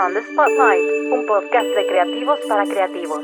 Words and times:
on 0.00 0.14
the 0.14 0.22
Spotlight, 0.22 1.12
un 1.12 1.26
podcast 1.26 1.66
de 1.76 1.86
creativos 1.86 2.38
para 2.48 2.64
creativos. 2.64 3.22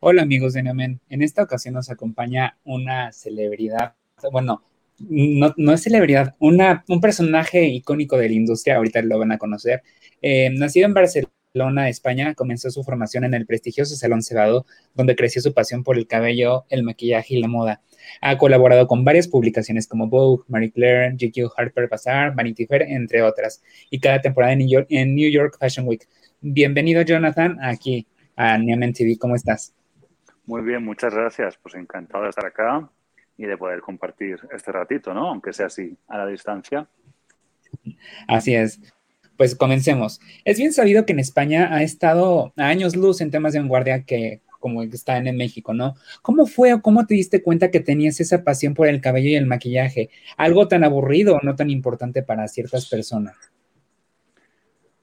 Hola 0.00 0.22
amigos 0.22 0.54
de 0.54 0.64
Neomen, 0.64 1.00
en 1.08 1.22
esta 1.22 1.44
ocasión 1.44 1.74
nos 1.74 1.88
acompaña 1.88 2.58
una 2.64 3.12
celebridad, 3.12 3.94
bueno, 4.32 4.64
no, 4.98 5.72
es 5.72 5.82
celebridad, 5.82 6.34
una, 6.40 6.84
un 6.88 7.00
personaje 7.00 7.68
icónico 7.68 8.16
de 8.16 8.28
la 8.28 8.34
industria, 8.34 8.76
ahorita 8.78 9.00
lo 9.02 9.16
van 9.20 9.30
a 9.30 9.38
conocer, 9.38 9.82
eh, 10.22 10.50
nacido 10.50 10.86
en 10.86 10.94
Barcelona, 10.94 11.32
España, 11.88 12.34
comenzó 12.34 12.70
su 12.70 12.82
formación 12.82 13.24
en 13.24 13.34
el 13.34 13.46
prestigioso 13.46 13.96
Salón 13.96 14.22
Cebado, 14.22 14.66
donde 14.94 15.16
creció 15.16 15.42
su 15.42 15.52
pasión 15.52 15.82
por 15.82 15.96
el 15.96 16.06
cabello, 16.06 16.64
el 16.68 16.82
maquillaje 16.82 17.34
y 17.34 17.40
la 17.40 17.48
moda. 17.48 17.82
Ha 18.20 18.38
colaborado 18.38 18.86
con 18.86 19.04
varias 19.04 19.28
publicaciones 19.28 19.86
como 19.86 20.08
Vogue, 20.08 20.44
Marie 20.48 20.70
Claire, 20.70 21.14
GQ, 21.14 21.52
Harper 21.56 21.88
Bazaar, 21.88 22.34
Vanity 22.34 22.66
Fair, 22.66 22.82
entre 22.82 23.22
otras, 23.22 23.62
y 23.90 24.00
cada 24.00 24.20
temporada 24.20 24.52
en 24.52 24.60
New 24.60 24.68
York, 24.68 24.86
en 24.90 25.14
New 25.14 25.30
York 25.30 25.56
Fashion 25.58 25.86
Week. 25.86 26.08
Bienvenido, 26.40 27.02
Jonathan, 27.02 27.58
aquí 27.62 28.06
a 28.36 28.56
Neomen 28.56 28.92
TV. 28.92 29.16
¿Cómo 29.18 29.34
estás? 29.34 29.74
Muy 30.46 30.62
bien, 30.62 30.84
muchas 30.84 31.12
gracias. 31.14 31.58
Pues 31.62 31.74
encantado 31.74 32.24
de 32.24 32.30
estar 32.30 32.46
acá 32.46 32.88
y 33.36 33.44
de 33.44 33.56
poder 33.56 33.80
compartir 33.80 34.38
este 34.52 34.72
ratito, 34.72 35.12
¿no? 35.12 35.28
Aunque 35.28 35.52
sea 35.52 35.66
así, 35.66 35.96
a 36.08 36.18
la 36.18 36.26
distancia. 36.26 36.88
Así 38.26 38.54
es. 38.54 38.80
Pues 39.38 39.54
comencemos. 39.54 40.20
Es 40.44 40.58
bien 40.58 40.72
sabido 40.72 41.06
que 41.06 41.12
en 41.12 41.20
España 41.20 41.72
ha 41.72 41.84
estado 41.84 42.52
a 42.56 42.66
años 42.66 42.96
luz 42.96 43.20
en 43.20 43.30
temas 43.30 43.52
de 43.52 43.60
vanguardia 43.60 44.02
que 44.02 44.40
como 44.58 44.82
está 44.82 45.16
en 45.16 45.36
México, 45.36 45.72
¿no? 45.72 45.94
¿Cómo 46.22 46.44
fue 46.44 46.74
o 46.74 46.82
cómo 46.82 47.06
te 47.06 47.14
diste 47.14 47.40
cuenta 47.40 47.70
que 47.70 47.78
tenías 47.78 48.18
esa 48.18 48.42
pasión 48.42 48.74
por 48.74 48.88
el 48.88 49.00
cabello 49.00 49.28
y 49.28 49.36
el 49.36 49.46
maquillaje? 49.46 50.10
Algo 50.36 50.66
tan 50.66 50.82
aburrido 50.82 51.36
o 51.36 51.40
no 51.44 51.54
tan 51.54 51.70
importante 51.70 52.24
para 52.24 52.48
ciertas 52.48 52.88
personas. 52.88 53.36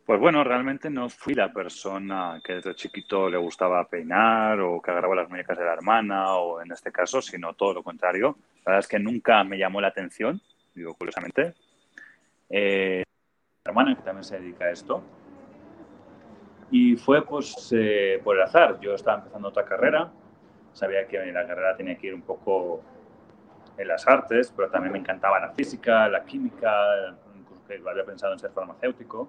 Pues 0.05 0.19
bueno, 0.19 0.43
realmente 0.43 0.89
no 0.89 1.07
fui 1.07 1.33
la 1.33 1.53
persona 1.53 2.41
que 2.43 2.55
desde 2.55 2.75
chiquito 2.75 3.29
le 3.29 3.37
gustaba 3.37 3.87
peinar 3.87 4.59
o 4.59 4.81
que 4.81 4.91
agarraba 4.91 5.15
las 5.15 5.29
muñecas 5.29 5.57
de 5.57 5.63
la 5.63 5.71
hermana 5.71 6.35
o 6.35 6.61
en 6.61 6.73
este 6.73 6.91
caso, 6.91 7.21
sino 7.21 7.53
todo 7.53 7.75
lo 7.75 7.83
contrario. 7.83 8.37
La 8.65 8.73
verdad 8.73 8.79
es 8.79 8.87
que 8.89 8.99
nunca 8.99 9.45
me 9.45 9.57
llamó 9.57 9.79
la 9.79 9.87
atención, 9.87 10.41
digo 10.73 10.93
curiosamente. 10.93 11.53
Eh, 12.49 13.05
hermana 13.67 13.95
que 13.95 14.03
también 14.03 14.23
se 14.23 14.39
dedica 14.39 14.65
a 14.65 14.69
esto, 14.69 15.01
y 16.69 16.95
fue 16.97 17.25
pues 17.25 17.71
eh, 17.71 18.21
por 18.23 18.35
el 18.35 18.43
azar. 18.43 18.79
Yo 18.79 18.93
estaba 18.93 19.17
empezando 19.17 19.47
otra 19.47 19.65
carrera, 19.65 20.11
sabía 20.71 21.07
que 21.07 21.17
la 21.31 21.47
carrera 21.47 21.75
tenía 21.75 21.97
que 21.97 22.07
ir 22.07 22.13
un 22.13 22.21
poco 22.21 22.81
en 23.75 23.87
las 23.87 24.07
artes, 24.07 24.53
pero 24.55 24.69
también 24.69 24.93
me 24.93 24.99
encantaba 24.99 25.39
la 25.39 25.49
física, 25.49 26.07
la 26.07 26.23
química, 26.23 27.17
que 27.67 27.81
había 27.89 28.05
pensado 28.05 28.33
en 28.33 28.39
ser 28.39 28.51
farmacéutico. 28.51 29.27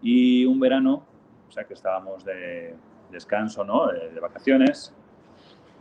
Y 0.00 0.46
un 0.46 0.60
verano, 0.60 1.02
o 1.48 1.50
sea 1.50 1.64
que 1.64 1.74
estábamos 1.74 2.24
de 2.24 2.76
descanso, 3.10 3.64
¿no? 3.64 3.88
de, 3.88 4.10
de 4.10 4.20
vacaciones, 4.20 4.94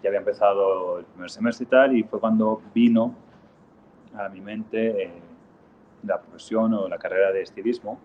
ya 0.01 0.09
había 0.09 0.19
empezado 0.19 0.97
el 0.97 1.05
primer 1.05 1.29
semestre 1.29 1.65
y 1.65 1.67
tal, 1.67 1.95
y 1.95 2.03
fue 2.03 2.19
cuando 2.19 2.59
vino 2.73 3.13
a 4.15 4.29
mi 4.29 4.41
mente 4.41 5.03
eh, 5.03 5.28
la 6.03 6.19
profesión 6.19 6.73
o 6.73 6.87
la 6.87 6.97
carrera 6.97 7.31
de 7.31 7.41
estilismo 7.41 7.99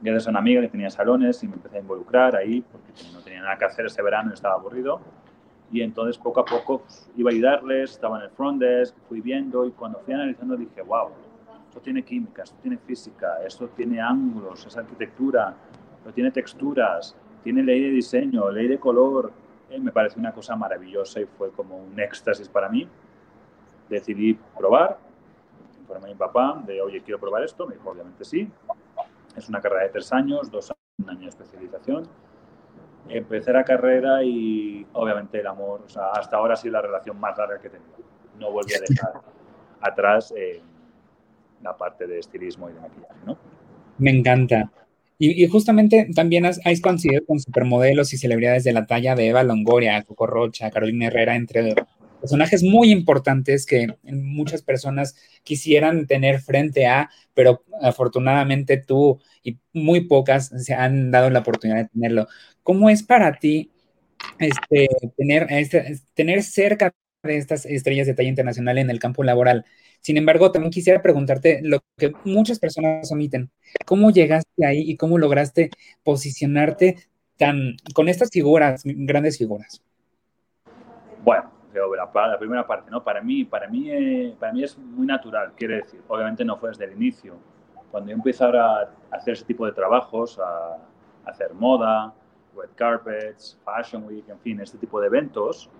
gracias 0.00 0.26
a 0.28 0.30
una 0.30 0.38
amiga 0.38 0.60
que 0.60 0.68
tenía 0.68 0.90
salones 0.90 1.42
y 1.42 1.48
me 1.48 1.54
empecé 1.54 1.78
a 1.78 1.80
involucrar 1.80 2.36
ahí 2.36 2.60
porque 2.60 2.92
no 3.12 3.20
tenía 3.20 3.42
nada 3.42 3.56
que 3.58 3.64
hacer 3.64 3.86
ese 3.86 4.02
verano 4.02 4.32
estaba 4.32 4.54
aburrido. 4.54 5.00
Y 5.70 5.82
entonces 5.82 6.16
poco 6.16 6.40
a 6.40 6.44
poco 6.44 6.80
pues, 6.80 7.10
iba 7.16 7.30
a 7.30 7.32
ayudarles, 7.32 7.90
estaba 7.92 8.18
en 8.18 8.24
el 8.24 8.30
front 8.30 8.60
desk, 8.60 8.96
fui 9.08 9.20
viendo 9.20 9.66
y 9.66 9.72
cuando 9.72 9.98
fui 10.00 10.14
analizando 10.14 10.56
dije, 10.56 10.80
wow, 10.82 11.10
esto 11.68 11.80
tiene 11.80 12.02
química, 12.02 12.44
esto 12.44 12.56
tiene 12.62 12.78
física, 12.78 13.42
esto 13.44 13.68
tiene 13.68 14.00
ángulos, 14.00 14.64
es 14.64 14.76
arquitectura, 14.76 15.54
esto 15.98 16.12
tiene 16.12 16.30
texturas, 16.30 17.14
tiene 17.42 17.62
ley 17.62 17.82
de 17.82 17.90
diseño, 17.90 18.50
ley 18.50 18.68
de 18.68 18.78
color. 18.78 19.32
Me 19.78 19.92
pareció 19.92 20.20
una 20.20 20.32
cosa 20.32 20.56
maravillosa 20.56 21.20
y 21.20 21.26
fue 21.26 21.50
como 21.50 21.76
un 21.76 22.00
éxtasis 22.00 22.48
para 22.48 22.70
mí. 22.70 22.88
Decidí 23.90 24.38
probar, 24.56 24.98
informé 25.88 26.06
a 26.06 26.12
mi 26.12 26.18
papá 26.18 26.62
de, 26.66 26.80
oye, 26.82 27.02
quiero 27.02 27.18
probar 27.18 27.42
esto, 27.44 27.66
me 27.66 27.74
dijo, 27.74 27.90
obviamente 27.90 28.24
sí 28.24 28.50
es 29.38 29.48
una 29.48 29.60
carrera 29.60 29.84
de 29.84 29.90
tres 29.90 30.12
años, 30.12 30.50
dos 30.50 30.70
años, 30.70 30.78
un 30.98 31.10
año 31.10 31.22
de 31.22 31.28
especialización. 31.28 32.08
Empecé 33.08 33.52
la 33.52 33.64
carrera 33.64 34.22
y 34.22 34.86
obviamente 34.92 35.40
el 35.40 35.46
amor, 35.46 35.82
o 35.86 35.88
sea, 35.88 36.10
hasta 36.12 36.36
ahora 36.36 36.54
ha 36.54 36.56
sido 36.56 36.72
la 36.72 36.82
relación 36.82 37.18
más 37.18 37.38
larga 37.38 37.58
que 37.60 37.68
he 37.68 37.70
tenido. 37.70 37.90
No 38.38 38.52
volví 38.52 38.74
a 38.74 38.80
dejar 38.80 39.12
atrás 39.80 40.34
eh, 40.36 40.60
la 41.62 41.76
parte 41.76 42.06
de 42.06 42.18
estilismo 42.18 42.68
y 42.68 42.74
de 42.74 42.80
maquillaje, 42.80 43.14
¿no? 43.24 43.38
Me 43.98 44.10
encanta. 44.10 44.70
Y, 45.18 45.42
y 45.42 45.48
justamente 45.48 46.08
también 46.14 46.46
has, 46.46 46.60
has, 46.64 46.80
coincidido 46.80 47.24
con 47.26 47.40
supermodelos 47.40 48.12
y 48.12 48.18
celebridades 48.18 48.62
de 48.62 48.72
la 48.72 48.86
talla 48.86 49.16
de 49.16 49.28
Eva 49.28 49.42
Longoria, 49.42 50.02
Coco 50.04 50.26
Rocha, 50.26 50.70
Carolina 50.70 51.06
Herrera, 51.06 51.34
entre 51.34 51.74
personajes 52.28 52.62
muy 52.62 52.90
importantes 52.90 53.64
que 53.64 53.86
muchas 54.02 54.60
personas 54.60 55.16
quisieran 55.44 56.06
tener 56.06 56.42
frente 56.42 56.86
a, 56.86 57.08
pero 57.32 57.64
afortunadamente 57.80 58.76
tú 58.76 59.18
y 59.42 59.56
muy 59.72 60.02
pocas 60.02 60.48
se 60.48 60.74
han 60.74 61.10
dado 61.10 61.30
la 61.30 61.38
oportunidad 61.38 61.78
de 61.78 61.88
tenerlo. 61.88 62.28
¿Cómo 62.62 62.90
es 62.90 63.02
para 63.02 63.38
ti 63.38 63.70
este, 64.38 64.88
tener, 65.16 65.46
este, 65.48 65.98
tener 66.12 66.42
cerca 66.42 66.92
de 67.22 67.38
estas 67.38 67.64
estrellas 67.64 68.06
de 68.06 68.12
talla 68.12 68.28
internacional 68.28 68.76
en 68.76 68.90
el 68.90 68.98
campo 68.98 69.24
laboral? 69.24 69.64
Sin 70.02 70.18
embargo, 70.18 70.52
también 70.52 70.70
quisiera 70.70 71.00
preguntarte 71.00 71.60
lo 71.62 71.80
que 71.96 72.12
muchas 72.24 72.58
personas 72.58 73.10
omiten. 73.10 73.50
¿Cómo 73.86 74.10
llegaste 74.10 74.66
ahí 74.66 74.82
y 74.82 74.98
cómo 74.98 75.16
lograste 75.16 75.70
posicionarte 76.02 77.08
tan, 77.38 77.76
con 77.94 78.10
estas 78.10 78.28
figuras, 78.30 78.82
grandes 78.84 79.38
figuras? 79.38 79.80
Bueno, 81.24 81.57
la, 81.96 82.28
la, 82.28 82.38
primera 82.38 82.66
parte, 82.66 82.90
¿no? 82.90 83.02
Para 83.02 83.20
mí, 83.20 83.44
para, 83.44 83.68
mí, 83.68 83.90
eh, 83.90 84.36
para 84.38 84.52
mí 84.52 84.62
es 84.62 84.76
muy 84.78 85.06
natural, 85.06 85.52
quiere 85.56 85.76
decir, 85.76 86.00
obviamente 86.08 86.44
no 86.44 86.56
fue 86.56 86.70
desde 86.70 86.84
el 86.84 86.92
inicio. 86.92 87.36
Cuando 87.90 88.10
yo 88.10 88.16
empecé 88.16 88.44
ahora 88.44 88.82
a 89.10 89.16
hacer 89.16 89.34
ese 89.34 89.44
tipo 89.44 89.64
de 89.66 89.72
trabajos, 89.72 90.38
a, 90.38 90.74
a 91.24 91.30
hacer 91.30 91.54
moda, 91.54 92.12
red 92.56 92.70
carpets, 92.74 93.58
fashion 93.64 94.04
week, 94.04 94.28
en 94.28 94.38
fin, 94.40 94.60
este 94.60 94.78
tipo 94.78 95.00
de 95.00 95.06
eventos, 95.06 95.70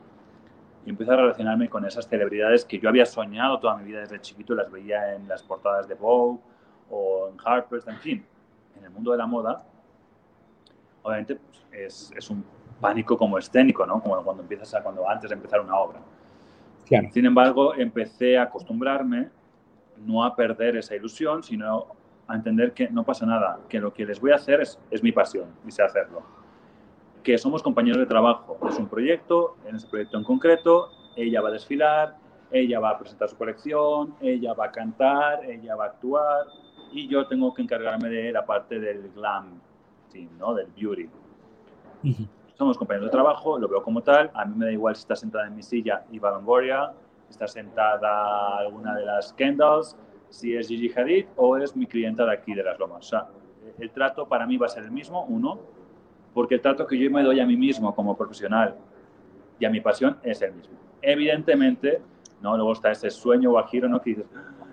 y 0.87 0.91
empecé 0.91 1.13
a 1.13 1.17
relacionarme 1.17 1.69
con 1.69 1.85
esas 1.85 2.09
celebridades 2.09 2.65
que 2.65 2.79
yo 2.79 2.89
había 2.89 3.05
soñado 3.05 3.59
toda 3.59 3.77
mi 3.77 3.85
vida 3.85 4.01
desde 4.01 4.21
chiquito, 4.21 4.55
las 4.55 4.71
veía 4.71 5.15
en 5.15 5.29
las 5.29 5.43
portadas 5.43 5.87
de 5.89 5.95
Vogue 5.95 6.41
o 6.91 7.29
en 7.29 7.37
Harper's, 7.45 7.87
en 7.89 7.99
fin, 7.99 8.27
en 8.79 8.85
el 8.85 8.91
mundo 8.91 9.13
de 9.13 9.19
la 9.19 9.27
moda, 9.27 9.63
obviamente 11.03 11.37
pues, 11.37 11.67
es, 11.73 12.13
es 12.17 12.31
un 12.31 12.45
pánico 12.81 13.17
como 13.17 13.39
escénico, 13.39 13.87
¿no? 13.87 14.01
Como 14.01 14.23
cuando 14.23 14.43
empiezas 14.43 14.75
a, 14.75 14.83
cuando 14.83 15.09
antes 15.09 15.31
de 15.31 15.37
empezar 15.37 15.61
una 15.61 15.77
obra. 15.77 16.01
Claro. 16.87 17.09
Sin 17.13 17.27
embargo, 17.27 17.75
empecé 17.75 18.39
a 18.39 18.45
acostumbrarme 18.45 19.31
no 20.05 20.25
a 20.25 20.35
perder 20.35 20.77
esa 20.77 20.95
ilusión, 20.95 21.43
sino 21.43 21.87
a 22.27 22.35
entender 22.35 22.73
que 22.73 22.89
no 22.89 23.05
pasa 23.05 23.27
nada, 23.27 23.59
que 23.69 23.81
lo 23.81 23.93
que 23.93 24.05
les 24.05 24.21
voy 24.21 24.33
a 24.33 24.37
hacer 24.37 24.61
es, 24.61 24.79
es 24.91 25.03
mi 25.03 25.13
pasión 25.13 25.49
y 25.67 25.71
sé 25.71 25.83
hacerlo. 25.83 26.23
Que 27.23 27.37
somos 27.37 27.63
compañeros 27.63 27.99
de 27.99 28.07
trabajo, 28.07 28.59
es 28.69 28.79
un 28.79 28.89
proyecto, 28.89 29.57
en 29.67 29.77
ese 29.77 29.87
proyecto 29.89 30.19
en 30.19 30.25
concreto, 30.25 30.91
ella 31.17 31.41
va 31.41 31.49
a 31.49 31.53
desfilar, 31.53 32.17
ella 32.51 32.81
va 32.81 32.91
a 32.91 32.99
presentar 32.99 33.29
su 33.29 33.37
colección, 33.37 34.15
ella 34.21 34.55
va 34.55 34.67
a 34.67 34.73
cantar, 34.73 35.45
ella 35.45 35.75
va 35.75 35.87
a 35.87 35.89
actuar 35.89 36.47
y 36.93 37.09
yo 37.09 37.27
tengo 37.27 37.53
que 37.53 37.63
encargarme 37.63 38.09
de 38.09 38.33
la 38.33 38.47
parte 38.47 38.79
del 38.79 39.11
glam 39.11 39.61
¿no? 40.39 40.55
del 40.55 40.69
beauty. 40.77 41.05
Uh 42.05 42.09
-huh 42.09 42.29
somos 42.59 42.77
compañeros 42.77 43.07
de 43.07 43.13
trabajo, 43.13 43.57
lo 43.57 43.69
veo 43.69 43.83
como 43.85 44.03
tal, 44.03 44.33
a 44.35 44.45
mí 44.45 44.55
me 44.57 44.67
da 44.67 44.73
igual 44.73 44.97
si 44.97 45.03
está 45.03 45.15
sentada 45.15 45.47
en 45.47 45.55
mi 45.55 45.63
silla 45.63 46.05
Eva 46.13 46.33
Longoria, 46.33 46.93
está 47.31 47.47
sentada 47.47 48.59
alguna 48.59 48.97
de 48.97 49.07
las 49.07 49.33
Kendalls, 49.33 49.97
si 50.29 50.57
es 50.57 50.67
Gigi 50.67 50.93
Hadid 50.93 51.27
o 51.37 51.57
es 51.57 51.77
mi 51.77 51.87
clienta 51.87 52.25
de 52.27 52.33
aquí 52.33 52.55
de 52.55 52.65
las 52.65 52.77
Lomas. 52.77 53.07
O 53.07 53.09
sea, 53.09 53.29
el 53.79 53.93
trato 53.93 54.27
para 54.27 54.45
mí 54.45 54.57
va 54.57 54.67
a 54.67 54.69
ser 54.69 54.83
el 54.83 54.91
mismo, 54.91 55.25
uno, 55.29 55.61
porque 56.35 56.57
el 56.57 56.61
trato 56.61 56.85
que 56.85 56.99
yo 56.99 57.09
me 57.13 57.23
doy 57.23 57.39
a 57.39 57.47
mí 57.47 57.57
mismo 57.57 57.95
como 57.95 58.17
profesional 58.17 58.75
y 59.61 59.65
a 59.65 59.71
mi 59.71 59.81
pasión 59.81 60.19
es 60.25 60.43
el 60.43 60.53
mismo. 60.53 60.77
Evidentemente, 61.01 62.03
¿no? 62.43 62.57
luego 62.57 62.73
está 62.73 62.91
ese 62.91 63.09
sueño 63.11 63.53
o 63.53 63.63
giro 63.69 63.89
¿no? 63.89 64.03
que 64.03 64.11
dices, 64.11 64.27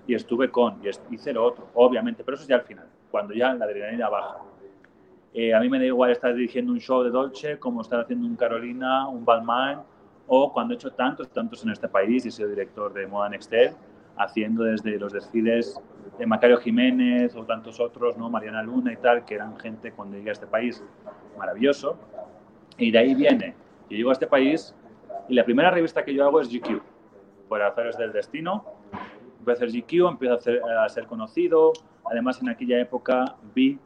y 0.07 0.15
estuve 0.15 0.49
con, 0.49 0.81
y 0.83 0.89
hice 1.13 1.33
lo 1.33 1.45
otro, 1.45 1.67
obviamente, 1.75 2.23
pero 2.23 2.33
eso 2.33 2.43
es 2.43 2.49
ya 2.49 2.55
al 2.55 2.63
final, 2.63 2.87
cuando 3.11 3.35
ya 3.35 3.53
la 3.53 3.65
adrenalina 3.65 4.09
baja. 4.09 4.37
Eh, 5.37 5.53
a 5.53 5.59
mí 5.59 5.67
me 5.67 5.77
da 5.79 5.85
igual 5.85 6.11
estar 6.11 6.33
dirigiendo 6.33 6.71
un 6.71 6.79
show 6.79 7.03
de 7.03 7.09
Dolce 7.09 7.59
como 7.59 7.81
estar 7.81 7.99
haciendo 7.99 8.25
un 8.25 8.37
Carolina, 8.37 9.05
un 9.09 9.25
Balmain, 9.25 9.79
o 10.27 10.53
cuando 10.53 10.73
he 10.73 10.77
hecho 10.77 10.93
tantos, 10.93 11.27
tantos 11.27 11.61
en 11.65 11.71
este 11.71 11.89
país 11.89 12.23
y 12.23 12.29
he 12.29 12.31
sido 12.31 12.47
director 12.47 12.93
de 12.93 13.05
Moda 13.05 13.27
Nextel, 13.27 13.71
haciendo 14.15 14.63
desde 14.63 14.97
los 14.97 15.11
desfiles 15.11 15.77
de 16.17 16.25
Macario 16.25 16.55
Jiménez 16.55 17.35
o 17.35 17.43
tantos 17.43 17.81
otros, 17.81 18.17
¿no? 18.17 18.29
Mariana 18.29 18.63
Luna 18.63 18.93
y 18.93 18.95
tal, 18.95 19.25
que 19.25 19.35
eran 19.35 19.59
gente 19.59 19.91
cuando 19.91 20.15
llegué 20.15 20.29
a 20.29 20.31
este 20.33 20.47
país 20.47 20.81
maravilloso. 21.37 21.97
Y 22.77 22.91
de 22.91 22.99
ahí 22.99 23.13
viene, 23.13 23.55
yo 23.89 23.97
llego 23.97 24.11
a 24.11 24.13
este 24.13 24.27
país 24.27 24.73
y 25.27 25.33
la 25.33 25.43
primera 25.43 25.69
revista 25.69 26.05
que 26.05 26.13
yo 26.13 26.23
hago 26.23 26.39
es 26.39 26.47
GQ, 26.47 26.81
por 27.49 27.61
haceres 27.61 27.97
del 27.97 28.13
destino. 28.13 28.63
empiezo 29.39 29.63
a 29.63 29.65
hacer 29.65 29.81
GQ, 29.81 30.11
empiezo 30.11 30.33
a, 30.33 30.37
hacer, 30.37 30.61
a 30.63 30.87
ser 30.87 31.07
conocido. 31.07 31.73
Además, 32.09 32.41
en 32.41 32.47
aquella 32.47 32.79
época 32.79 33.35
vi 33.53 33.77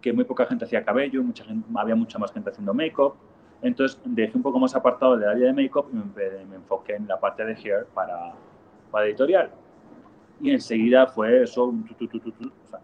que 0.00 0.12
muy 0.12 0.24
poca 0.24 0.46
gente 0.46 0.64
hacía 0.64 0.84
cabello, 0.84 1.22
mucha 1.22 1.44
gente, 1.44 1.68
había 1.74 1.94
mucha 1.94 2.18
más 2.18 2.32
gente 2.32 2.50
haciendo 2.50 2.74
make-up. 2.74 3.14
Entonces 3.60 4.00
dejé 4.04 4.36
un 4.36 4.42
poco 4.42 4.58
más 4.60 4.74
apartado 4.74 5.16
del 5.16 5.28
área 5.28 5.46
de 5.46 5.52
make-up 5.52 5.88
y 5.92 5.96
me, 5.96 6.44
me, 6.46 6.56
enfoqué 6.56 6.94
en 6.94 7.08
la 7.08 7.18
parte 7.18 7.44
de 7.44 7.54
hair 7.54 7.86
para, 7.92 8.32
para 8.90 9.06
editorial. 9.06 9.50
Y 10.40 10.52
enseguida 10.52 11.06
fue 11.06 11.42
eso, 11.42 11.74
tu, 11.98 12.06
tu, 12.06 12.18
tu, 12.20 12.28
o 12.28 12.66
sea, 12.66 12.80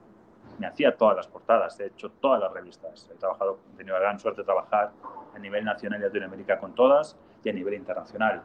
me 0.58 0.66
hacía 0.66 0.96
todas 0.96 1.16
las 1.16 1.26
portadas, 1.26 1.78
he 1.80 1.86
hecho 1.86 2.10
todas 2.10 2.40
las 2.40 2.52
revistas. 2.52 3.08
He 3.12 3.16
trabajado, 3.16 3.58
he 3.74 3.76
tenido 3.76 3.94
la 3.96 4.02
gran 4.02 4.18
suerte 4.18 4.42
de 4.42 4.44
trabajar 4.44 4.90
a 5.34 5.38
nivel 5.38 5.64
nacional 5.64 6.00
y 6.00 6.04
Latinoamérica 6.04 6.58
con 6.58 6.74
todas 6.74 7.16
y 7.44 7.48
a 7.48 7.52
nivel 7.52 7.74
internacional. 7.74 8.42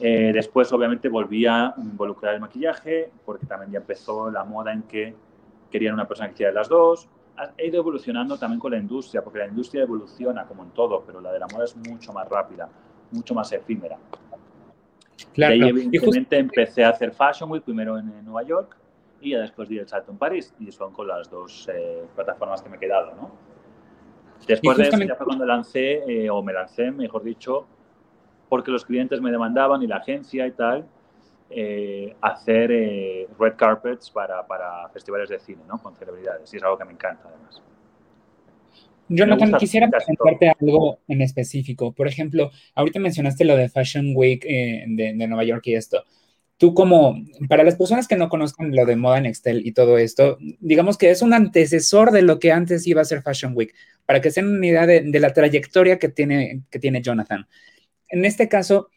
Eh, 0.00 0.32
después, 0.32 0.72
obviamente, 0.72 1.08
volví 1.08 1.46
a 1.46 1.74
involucrar 1.76 2.34
el 2.34 2.40
maquillaje 2.40 3.10
porque 3.24 3.46
también 3.46 3.72
ya 3.72 3.78
empezó 3.78 4.30
la 4.30 4.44
moda 4.44 4.72
en 4.72 4.82
que 4.82 5.14
querían 5.70 5.94
una 5.94 6.06
persona 6.06 6.28
que 6.28 6.34
hiciera 6.34 6.52
las 6.52 6.68
dos. 6.68 7.08
He 7.58 7.66
ido 7.66 7.78
evolucionando 7.78 8.38
también 8.38 8.60
con 8.60 8.70
la 8.72 8.78
industria, 8.78 9.22
porque 9.22 9.40
la 9.40 9.46
industria 9.46 9.82
evoluciona 9.82 10.44
como 10.44 10.62
en 10.62 10.70
todo, 10.70 11.02
pero 11.04 11.20
la 11.20 11.32
de 11.32 11.40
la 11.40 11.46
moda 11.48 11.64
es 11.64 11.76
mucho 11.76 12.12
más 12.12 12.28
rápida, 12.28 12.68
mucho 13.10 13.34
más 13.34 13.50
efímera. 13.52 13.98
Claro, 15.32 15.54
y 15.54 15.62
ahí, 15.62 15.68
evidentemente, 15.68 16.38
empecé 16.38 16.84
a 16.84 16.90
hacer 16.90 17.12
Fashion 17.12 17.50
Week 17.50 17.64
primero 17.64 17.98
en, 17.98 18.24
Nueva 18.24 18.42
York 18.44 18.76
y 19.20 19.30
ya 19.30 19.40
después 19.40 19.68
di 19.68 19.78
el 19.78 19.88
salto 19.88 20.12
en 20.12 20.18
París 20.18 20.54
y 20.60 20.70
son 20.70 20.92
con 20.92 21.08
las 21.08 21.28
dos 21.28 21.68
eh, 21.72 22.04
plataformas 22.14 22.62
que 22.62 22.68
me 22.68 22.76
he 22.76 22.80
quedado, 22.80 23.14
¿no? 23.14 23.32
Después 24.46 24.76
de 24.76 24.84
eso 24.84 24.98
ya 24.98 25.14
fue 25.14 25.26
cuando 25.26 25.46
lancé, 25.46 26.04
eh, 26.06 26.30
o 26.30 26.42
me 26.42 26.52
lancé, 26.52 26.90
mejor 26.90 27.22
dicho, 27.22 27.66
porque 28.48 28.70
los 28.70 28.84
clientes 28.84 29.20
me 29.20 29.30
demandaban 29.30 29.82
y 29.82 29.86
la 29.86 29.96
agencia 29.96 30.46
y 30.46 30.52
tal, 30.52 30.86
eh, 31.50 32.16
hacer 32.20 32.72
eh, 32.72 33.28
red 33.38 33.54
carpets 33.56 34.10
para, 34.10 34.46
para, 34.46 34.88
festivales 34.88 35.28
de 35.28 35.38
cine, 35.38 35.62
¿no? 35.68 35.78
Con 35.78 35.94
celebridades. 35.94 36.52
Y 36.52 36.56
es 36.56 36.62
algo 36.62 36.78
que 36.78 36.84
me 36.84 36.92
encanta, 36.92 37.28
además. 37.28 37.62
Jonathan, 39.08 39.52
quisiera 39.58 39.88
preguntarte 39.88 40.52
algo 40.58 41.00
en 41.08 41.20
específico. 41.20 41.92
Por 41.92 42.08
ejemplo, 42.08 42.50
ahorita 42.74 42.98
mencionaste 42.98 43.44
lo 43.44 43.56
de 43.56 43.68
Fashion 43.68 44.12
Week 44.14 44.44
eh, 44.46 44.84
de, 44.88 45.14
de, 45.14 45.26
Nueva 45.26 45.44
York 45.44 45.62
y 45.66 45.74
esto. 45.74 46.04
Tú 46.56 46.72
como, 46.72 47.20
para 47.48 47.64
las 47.64 47.76
personas 47.76 48.08
que 48.08 48.16
no 48.16 48.28
conozcan 48.28 48.74
lo 48.74 48.86
de 48.86 48.96
moda 48.96 49.18
en 49.18 49.26
Excel 49.26 49.66
y 49.66 49.72
todo 49.72 49.98
esto, 49.98 50.38
digamos 50.60 50.96
que 50.96 51.10
es 51.10 51.20
un 51.20 51.34
antecesor 51.34 52.12
de 52.12 52.22
lo 52.22 52.38
que 52.38 52.52
antes 52.52 52.86
iba 52.86 53.02
a 53.02 53.04
ser 53.04 53.22
Fashion 53.22 53.52
Week, 53.54 53.74
para 54.06 54.20
que 54.20 54.30
se 54.30 54.40
den 54.40 54.56
una 54.56 54.66
idea 54.66 54.86
de, 54.86 55.02
de 55.02 55.20
la 55.20 55.32
trayectoria 55.32 55.98
que 55.98 56.08
tiene, 56.08 56.62
que 56.70 56.78
tiene 56.78 57.02
Jonathan. 57.02 57.46
En 58.08 58.24
este 58.24 58.48
caso, 58.48 58.88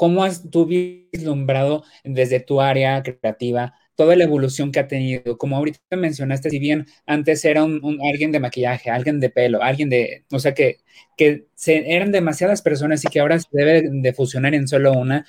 ¿cómo 0.00 0.24
has 0.24 0.50
tú 0.50 0.64
vislumbrado 0.64 1.84
desde 2.04 2.40
tu 2.40 2.62
área 2.62 3.02
creativa 3.02 3.74
toda 3.96 4.16
la 4.16 4.24
evolución 4.24 4.72
que 4.72 4.80
ha 4.80 4.88
tenido? 4.88 5.36
Como 5.36 5.56
ahorita 5.58 5.78
mencionaste, 5.94 6.48
si 6.48 6.58
bien 6.58 6.86
antes 7.04 7.44
era 7.44 7.64
un, 7.64 7.98
alguien 8.10 8.32
de 8.32 8.40
maquillaje, 8.40 8.88
alguien 8.88 9.20
de 9.20 9.28
pelo, 9.28 9.62
alguien 9.62 9.90
de, 9.90 10.24
o 10.32 10.38
sea, 10.38 10.54
que, 10.54 10.78
que 11.18 11.44
eran 11.66 12.12
demasiadas 12.12 12.62
personas 12.62 13.04
y 13.04 13.08
que 13.08 13.20
ahora 13.20 13.38
se 13.40 13.48
debe 13.52 13.90
de 13.92 14.12
fusionar 14.14 14.54
en 14.54 14.68
solo 14.68 14.92
una. 14.94 15.26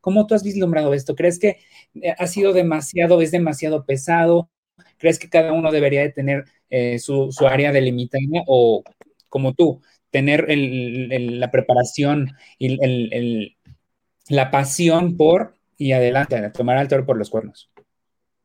¿Cómo 0.00 0.24
tú 0.28 0.36
has 0.36 0.44
vislumbrado 0.44 0.94
esto? 0.94 1.16
¿Crees 1.16 1.40
que 1.40 1.58
eh, 2.00 2.14
ha 2.16 2.26
sido 2.28 2.52
demasiado, 2.52 3.22
es 3.22 3.32
demasiado 3.32 3.84
pesado? 3.84 4.50
¿Crees 4.98 5.18
que 5.18 5.30
cada 5.30 5.52
uno 5.52 5.72
debería 5.72 6.02
de 6.02 6.10
tener 6.12 6.44
eh, 6.70 7.00
su, 7.00 7.32
su 7.32 7.48
área 7.48 7.72
delimitada 7.72 8.44
o 8.46 8.84
como 9.28 9.54
tú, 9.54 9.82
tener 10.12 10.46
la 10.48 11.50
preparación 11.50 12.36
y 12.58 13.56
la 14.32 14.50
pasión 14.50 15.18
por 15.18 15.52
y 15.76 15.92
adelante, 15.92 16.50
tomar 16.50 16.78
al 16.78 16.88
toro 16.88 17.04
por 17.04 17.18
los 17.18 17.28
cuernos? 17.28 17.70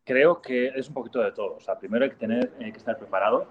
Creo 0.04 0.42
que 0.42 0.68
es 0.68 0.90
un 0.90 0.94
poquito 0.94 1.22
de 1.22 1.32
todo. 1.32 1.56
O 1.56 1.60
sea, 1.62 1.80
primero 1.80 2.04
hay 2.04 2.10
que, 2.12 2.18
tener, 2.18 2.52
hay 2.60 2.74
que 2.74 2.78
estar 2.78 2.98
preparado, 2.98 3.48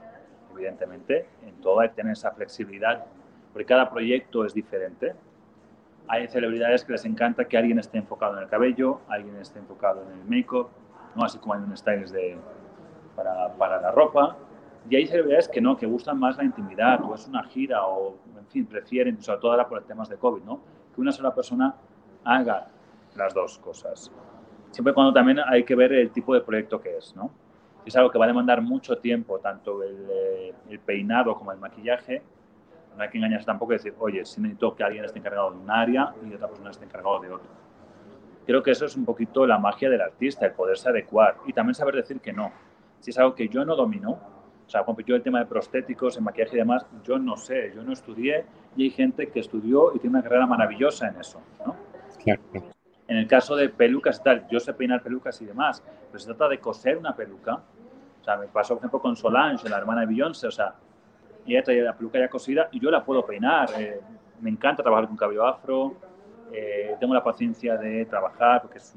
evidentemente, 0.52 1.26
en 1.46 1.54
todo 1.62 1.80
hay 1.80 1.88
que 1.88 1.94
tener 1.94 2.12
esa 2.12 2.32
flexibilidad, 2.32 3.06
porque 3.54 3.64
cada 3.64 3.88
proyecto 3.88 4.44
es 4.44 4.52
diferente. 4.52 5.14
Hay 6.08 6.28
celebridades 6.28 6.84
que 6.84 6.92
les 6.92 7.06
encanta 7.06 7.46
que 7.46 7.56
alguien 7.56 7.78
esté 7.78 7.96
enfocado 7.96 8.36
en 8.36 8.42
el 8.42 8.50
cabello, 8.50 9.00
alguien 9.08 9.36
esté 9.36 9.58
enfocado 9.58 10.02
en 10.02 10.18
el 10.18 10.24
make-up, 10.26 10.68
¿no? 11.14 11.24
así 11.24 11.38
como 11.38 11.54
hay 11.54 11.62
un 11.62 11.74
stylist 11.74 12.12
de, 12.12 12.36
para, 13.14 13.54
para 13.54 13.80
la 13.80 13.92
ropa. 13.92 14.36
Y 14.90 14.96
hay 14.96 15.06
celebridades 15.06 15.48
que 15.48 15.62
no, 15.62 15.74
que 15.78 15.86
gustan 15.86 16.18
más 16.18 16.36
la 16.36 16.44
intimidad, 16.44 17.02
o 17.02 17.14
es 17.14 17.26
una 17.26 17.44
gira, 17.44 17.86
o 17.86 18.18
en 18.38 18.46
fin, 18.48 18.66
prefieren, 18.66 19.22
sobre 19.22 19.40
todo 19.40 19.52
ahora 19.52 19.66
por 19.66 19.82
temas 19.84 20.10
de 20.10 20.16
COVID, 20.16 20.42
¿no? 20.42 20.60
Que 20.94 21.00
una 21.00 21.12
sola 21.12 21.34
persona 21.34 21.74
haga 22.26 22.66
las 23.14 23.32
dos 23.32 23.58
cosas. 23.58 24.12
Siempre 24.70 24.92
cuando 24.92 25.12
también 25.12 25.38
hay 25.46 25.64
que 25.64 25.74
ver 25.74 25.92
el 25.92 26.10
tipo 26.10 26.34
de 26.34 26.42
proyecto 26.42 26.80
que 26.80 26.96
es, 26.98 27.14
¿no? 27.16 27.30
Si 27.82 27.88
es 27.88 27.96
algo 27.96 28.10
que 28.10 28.18
va 28.18 28.24
a 28.24 28.28
demandar 28.28 28.60
mucho 28.60 28.98
tiempo, 28.98 29.38
tanto 29.38 29.82
el, 29.82 30.08
eh, 30.10 30.54
el 30.68 30.80
peinado 30.80 31.34
como 31.36 31.52
el 31.52 31.58
maquillaje, 31.58 32.22
no 32.96 33.02
hay 33.02 33.10
que 33.10 33.18
engañarse 33.18 33.46
tampoco 33.46 33.72
y 33.72 33.76
decir, 33.76 33.94
oye, 33.98 34.24
si 34.24 34.40
necesito 34.40 34.74
que 34.74 34.82
alguien 34.82 35.04
esté 35.04 35.18
encargado 35.18 35.50
de 35.52 35.58
un 35.58 35.70
área 35.70 36.14
y 36.28 36.34
otra 36.34 36.48
persona 36.48 36.70
esté 36.70 36.84
encargado 36.84 37.20
de 37.20 37.30
otro. 37.30 37.48
Creo 38.46 38.62
que 38.62 38.70
eso 38.70 38.86
es 38.86 38.96
un 38.96 39.04
poquito 39.04 39.46
la 39.46 39.58
magia 39.58 39.90
del 39.90 40.00
artista, 40.00 40.46
el 40.46 40.52
poderse 40.52 40.88
adecuar 40.88 41.36
y 41.46 41.52
también 41.52 41.74
saber 41.74 41.94
decir 41.94 42.20
que 42.20 42.32
no. 42.32 42.52
Si 43.00 43.10
es 43.10 43.18
algo 43.18 43.34
que 43.34 43.48
yo 43.48 43.64
no 43.64 43.76
domino, 43.76 44.18
o 44.66 44.68
sea, 44.68 44.84
yo 45.04 45.14
el 45.14 45.22
tema 45.22 45.38
de 45.38 45.46
prostéticos, 45.46 46.16
el 46.16 46.24
maquillaje 46.24 46.56
y 46.56 46.58
demás, 46.58 46.86
yo 47.04 47.18
no 47.18 47.36
sé, 47.36 47.72
yo 47.74 47.82
no 47.82 47.92
estudié 47.92 48.44
y 48.76 48.84
hay 48.84 48.90
gente 48.90 49.28
que 49.28 49.40
estudió 49.40 49.94
y 49.94 49.98
tiene 49.98 50.16
una 50.16 50.22
carrera 50.22 50.46
maravillosa 50.46 51.08
en 51.08 51.20
eso, 51.20 51.40
¿no? 51.64 51.76
Claro. 52.26 52.42
En 53.08 53.16
el 53.16 53.28
caso 53.28 53.54
de 53.54 53.68
pelucas 53.68 54.18
y 54.18 54.22
tal, 54.24 54.48
yo 54.50 54.58
sé 54.58 54.74
peinar 54.74 55.00
pelucas 55.02 55.40
y 55.40 55.44
demás, 55.44 55.82
pero 56.08 56.18
se 56.18 56.26
trata 56.26 56.48
de 56.48 56.58
coser 56.58 56.98
una 56.98 57.14
peluca. 57.14 57.54
O 58.20 58.24
sea, 58.24 58.36
me 58.36 58.48
pasó, 58.48 58.74
por 58.74 58.80
ejemplo, 58.80 59.00
con 59.00 59.14
Solange, 59.14 59.68
la 59.68 59.78
hermana 59.78 60.00
de 60.00 60.08
Beyoncé, 60.08 60.48
o 60.48 60.50
sea, 60.50 60.74
ella 61.46 61.62
traía 61.62 61.84
la 61.84 61.96
peluca 61.96 62.18
ya 62.18 62.28
cosida 62.28 62.68
y 62.72 62.80
yo 62.80 62.90
la 62.90 63.04
puedo 63.04 63.24
peinar. 63.24 63.70
Eh, 63.78 64.00
me 64.40 64.50
encanta 64.50 64.82
trabajar 64.82 65.06
con 65.06 65.16
cabello 65.16 65.46
afro, 65.46 65.94
eh, 66.52 66.96
tengo 66.98 67.14
la 67.14 67.22
paciencia 67.22 67.76
de 67.76 68.04
trabajar 68.06 68.62
porque 68.62 68.78
es, 68.78 68.94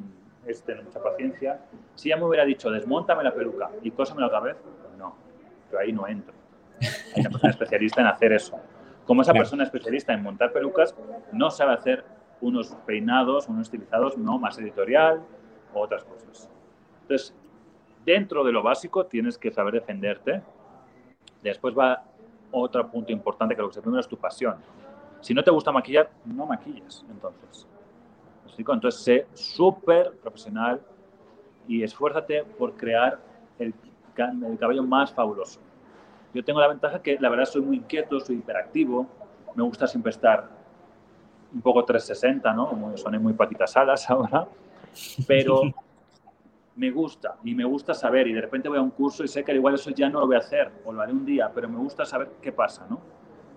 es 0.47 0.63
tener 0.63 0.83
mucha 0.83 0.99
paciencia. 0.99 1.61
Si 1.93 2.09
ella 2.09 2.17
me 2.17 2.25
hubiera 2.25 2.45
dicho, 2.45 2.71
desmontame 2.71 3.23
la 3.23 3.33
peluca 3.33 3.69
y 3.83 3.91
cósamela 3.91 4.25
otra 4.27 4.39
vez, 4.39 4.57
pues 4.63 4.97
no 4.97 5.29
pero 5.69 5.81
ahí 5.81 5.93
no 5.93 6.07
entro. 6.07 6.33
Hay 7.15 7.21
una 7.21 7.29
persona 7.29 7.51
especialista 7.51 8.01
en 8.01 8.07
hacer 8.07 8.33
eso. 8.33 8.59
Como 9.05 9.21
esa 9.21 9.33
persona 9.33 9.63
especialista 9.63 10.13
en 10.13 10.23
montar 10.23 10.51
pelucas 10.51 10.95
no 11.31 11.49
sabe 11.49 11.73
hacer 11.73 12.05
unos 12.41 12.69
peinados, 12.85 13.47
unos 13.47 13.63
estilizados, 13.63 14.17
no 14.17 14.39
más 14.39 14.57
editorial 14.59 15.23
o 15.73 15.81
otras 15.81 16.03
cosas. 16.03 16.49
Entonces, 17.01 17.35
dentro 18.05 18.43
de 18.43 18.51
lo 18.51 18.63
básico 18.63 19.05
tienes 19.05 19.37
que 19.37 19.51
saber 19.51 19.73
defenderte. 19.73 20.41
Después 21.43 21.77
va 21.77 22.03
otro 22.51 22.89
punto 22.89 23.11
importante 23.11 23.55
que 23.55 23.61
lo 23.61 23.67
que 23.67 23.75
se 23.75 23.81
primero 23.81 23.99
es 23.99 24.07
tu 24.07 24.17
pasión. 24.17 24.55
Si 25.21 25.33
no 25.33 25.43
te 25.43 25.51
gusta 25.51 25.71
maquillar, 25.71 26.09
no 26.25 26.45
maquilles, 26.45 27.05
entonces. 27.09 27.67
Entonces, 28.57 28.95
sé 28.95 29.27
súper 29.33 30.11
profesional 30.21 30.81
y 31.65 31.81
esfuérzate 31.81 32.43
por 32.43 32.75
crear 32.75 33.19
el 33.57 33.73
el 34.27 34.57
cabello 34.57 34.83
más 34.83 35.13
fabuloso. 35.13 35.59
Yo 36.33 36.43
tengo 36.43 36.59
la 36.59 36.67
ventaja 36.67 37.01
que 37.01 37.17
la 37.19 37.29
verdad 37.29 37.45
soy 37.45 37.61
muy 37.61 37.77
inquieto, 37.77 38.19
soy 38.19 38.37
hiperactivo, 38.37 39.07
me 39.55 39.63
gusta 39.63 39.87
siempre 39.87 40.11
estar 40.11 40.49
un 41.53 41.61
poco 41.61 41.83
360, 41.83 42.53
¿no? 42.53 42.69
Como 42.69 42.93
muy 43.19 43.33
patitas 43.33 43.75
alas 43.77 44.09
ahora, 44.09 44.47
pero 45.27 45.61
me 46.75 46.91
gusta 46.91 47.35
y 47.43 47.53
me 47.53 47.65
gusta 47.65 47.93
saber 47.93 48.27
y 48.27 48.33
de 48.33 48.41
repente 48.41 48.69
voy 48.69 48.77
a 48.77 48.81
un 48.81 48.91
curso 48.91 49.23
y 49.23 49.27
sé 49.27 49.43
que 49.43 49.53
igual 49.53 49.75
eso 49.75 49.89
ya 49.89 50.09
no 50.09 50.21
lo 50.21 50.27
voy 50.27 50.35
a 50.35 50.39
hacer 50.39 50.71
o 50.85 50.93
lo 50.93 51.01
haré 51.01 51.11
un 51.11 51.25
día, 51.25 51.51
pero 51.53 51.67
me 51.67 51.77
gusta 51.77 52.05
saber 52.05 52.29
qué 52.41 52.51
pasa, 52.51 52.85
¿no? 52.89 52.99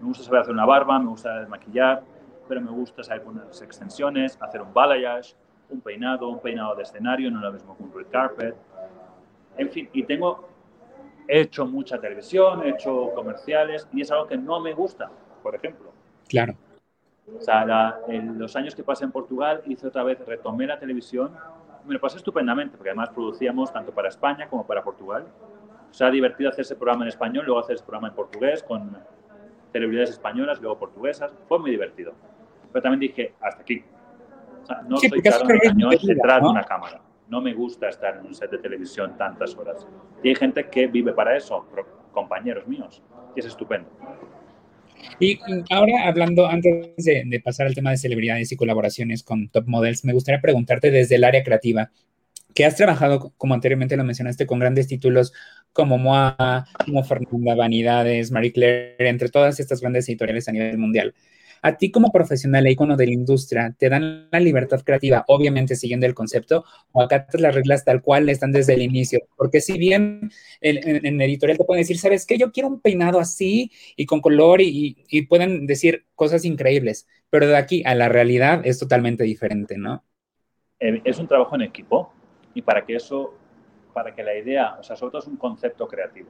Me 0.00 0.08
gusta 0.08 0.24
saber 0.24 0.40
hacer 0.40 0.52
una 0.52 0.66
barba, 0.66 0.98
me 0.98 1.08
gusta 1.08 1.46
maquillar, 1.48 2.02
pero 2.48 2.60
me 2.60 2.70
gusta 2.70 3.02
saber 3.02 3.22
poner 3.22 3.46
las 3.46 3.62
extensiones, 3.62 4.36
hacer 4.40 4.60
un 4.60 4.74
balayage, 4.74 5.36
un 5.70 5.80
peinado, 5.80 6.28
un 6.28 6.40
peinado 6.40 6.74
de 6.74 6.82
escenario, 6.82 7.30
no 7.30 7.40
lo 7.40 7.52
mismo 7.52 7.76
que 7.76 7.82
un 7.84 7.92
red 7.94 8.06
carpet. 8.10 8.56
En 9.56 9.70
fin, 9.70 9.88
y 9.92 10.02
tengo 10.02 10.48
he 11.28 11.42
hecho 11.42 11.66
mucha 11.66 12.00
televisión, 12.00 12.62
he 12.64 12.70
hecho 12.70 13.12
comerciales 13.14 13.88
y 13.92 14.00
es 14.02 14.10
algo 14.10 14.26
que 14.26 14.36
no 14.36 14.60
me 14.60 14.72
gusta, 14.74 15.10
por 15.42 15.54
ejemplo. 15.54 15.92
Claro. 16.28 16.54
O 17.26 17.40
sea, 17.40 17.98
en 18.08 18.38
los 18.38 18.56
años 18.56 18.74
que 18.74 18.82
pasé 18.82 19.04
en 19.04 19.12
Portugal 19.12 19.62
hice 19.66 19.86
otra 19.86 20.02
vez, 20.02 20.18
retomé 20.26 20.66
la 20.66 20.78
televisión, 20.78 21.32
me 21.86 21.94
lo 21.94 22.00
pasé 22.00 22.18
estupendamente, 22.18 22.76
porque 22.76 22.90
además 22.90 23.10
producíamos 23.10 23.72
tanto 23.72 23.92
para 23.92 24.08
España 24.08 24.48
como 24.48 24.66
para 24.66 24.82
Portugal. 24.82 25.26
O 25.90 25.94
sea, 25.94 26.10
divertido 26.10 26.50
hacer 26.50 26.62
ese 26.62 26.76
programa 26.76 27.04
en 27.04 27.08
español, 27.08 27.44
luego 27.44 27.60
hacer 27.60 27.76
ese 27.76 27.84
programa 27.84 28.08
en 28.08 28.14
portugués 28.14 28.62
con 28.62 28.96
celebridades 29.72 30.10
españolas, 30.10 30.60
luego 30.60 30.78
portuguesas. 30.78 31.32
Fue 31.48 31.58
muy 31.58 31.70
divertido. 31.70 32.12
Pero 32.72 32.82
también 32.82 33.00
dije, 33.00 33.34
hasta 33.40 33.62
aquí. 33.62 33.84
O 34.62 34.66
sea, 34.66 34.82
no 34.82 34.96
soy 34.96 35.22
caro 35.22 35.44
en 35.48 35.56
español 35.56 35.98
detrás 36.02 36.42
de 36.42 36.48
una 36.48 36.64
cámara 36.64 37.00
no 37.32 37.40
me 37.40 37.54
gusta 37.54 37.88
estar 37.88 38.18
en 38.18 38.26
un 38.26 38.34
set 38.34 38.50
de 38.50 38.58
televisión 38.58 39.16
tantas 39.16 39.56
horas. 39.56 39.88
Y 40.22 40.28
hay 40.28 40.34
gente 40.34 40.68
que 40.68 40.86
vive 40.86 41.14
para 41.14 41.34
eso, 41.34 41.66
compañeros 42.12 42.66
míos, 42.66 43.02
y 43.34 43.40
es 43.40 43.46
estupendo. 43.46 43.88
Y 45.18 45.38
ahora 45.70 46.06
hablando, 46.06 46.46
antes 46.46 46.94
de, 46.96 47.40
pasar 47.44 47.66
al 47.66 47.74
tema 47.74 47.90
de 47.90 47.96
celebridades 47.96 48.52
y 48.52 48.56
colaboraciones 48.56 49.22
con 49.22 49.48
top 49.48 49.66
models, 49.66 50.04
me 50.04 50.12
gustaría 50.12 50.40
preguntarte 50.40 50.90
desde 50.90 51.16
el 51.16 51.24
área 51.24 51.42
creativa, 51.42 51.90
que 52.54 52.64
has 52.64 52.76
trabajado, 52.76 53.32
como 53.36 53.54
anteriormente 53.54 53.96
lo 53.96 54.04
mencionaste, 54.04 54.46
con 54.46 54.58
grandes 54.58 54.86
títulos 54.86 55.32
como 55.72 55.98
Moa, 55.98 56.66
como 56.84 57.02
Fernanda 57.02 57.54
Vanidades, 57.54 58.30
Marie 58.30 58.52
Claire, 58.52 59.08
entre 59.08 59.28
todas 59.28 59.58
estas 59.58 59.80
grandes 59.80 60.08
editoriales 60.08 60.48
a 60.48 60.52
nivel 60.52 60.78
mundial. 60.78 61.14
A 61.62 61.76
ti 61.76 61.90
como 61.90 62.10
profesional 62.10 62.66
e 62.66 62.72
icono 62.72 62.96
de 62.96 63.06
la 63.06 63.12
industria, 63.12 63.74
¿te 63.78 63.88
dan 63.88 64.28
la 64.30 64.40
libertad 64.40 64.82
creativa, 64.84 65.24
obviamente 65.28 65.76
siguiendo 65.76 66.06
el 66.06 66.14
concepto, 66.14 66.64
o 66.90 67.00
acatas 67.00 67.40
las 67.40 67.54
reglas 67.54 67.84
tal 67.84 68.02
cual 68.02 68.28
están 68.28 68.52
desde 68.52 68.74
el 68.74 68.82
inicio? 68.82 69.20
Porque 69.36 69.60
si 69.60 69.78
bien 69.78 70.30
en, 70.60 71.20
editorial 71.20 71.56
te 71.56 71.64
pueden 71.64 71.82
decir, 71.82 71.98
¿sabes 71.98 72.26
qué? 72.26 72.36
Yo 72.36 72.52
quiero 72.52 72.68
un 72.68 72.80
peinado 72.80 73.20
así 73.20 73.70
y 73.96 74.06
con 74.06 74.20
color 74.20 74.60
y, 74.60 75.04
y 75.08 75.22
pueden 75.22 75.66
decir 75.66 76.04
cosas 76.14 76.44
increíbles, 76.44 77.06
pero 77.30 77.46
de 77.46 77.56
aquí 77.56 77.82
a 77.86 77.94
la 77.94 78.08
realidad 78.08 78.60
es 78.64 78.78
totalmente 78.78 79.24
diferente, 79.24 79.78
¿no? 79.78 80.04
Eh, 80.80 81.00
es 81.04 81.20
un 81.20 81.28
trabajo 81.28 81.54
en 81.54 81.62
equipo 81.62 82.12
y 82.54 82.62
para 82.62 82.84
que 82.84 82.96
eso, 82.96 83.34
para 83.94 84.12
que 84.14 84.24
la 84.24 84.34
idea, 84.34 84.76
o 84.80 84.82
sea, 84.82 84.96
sobre 84.96 85.12
todo 85.12 85.22
es 85.22 85.28
un 85.28 85.36
concepto 85.36 85.86
creativo, 85.86 86.28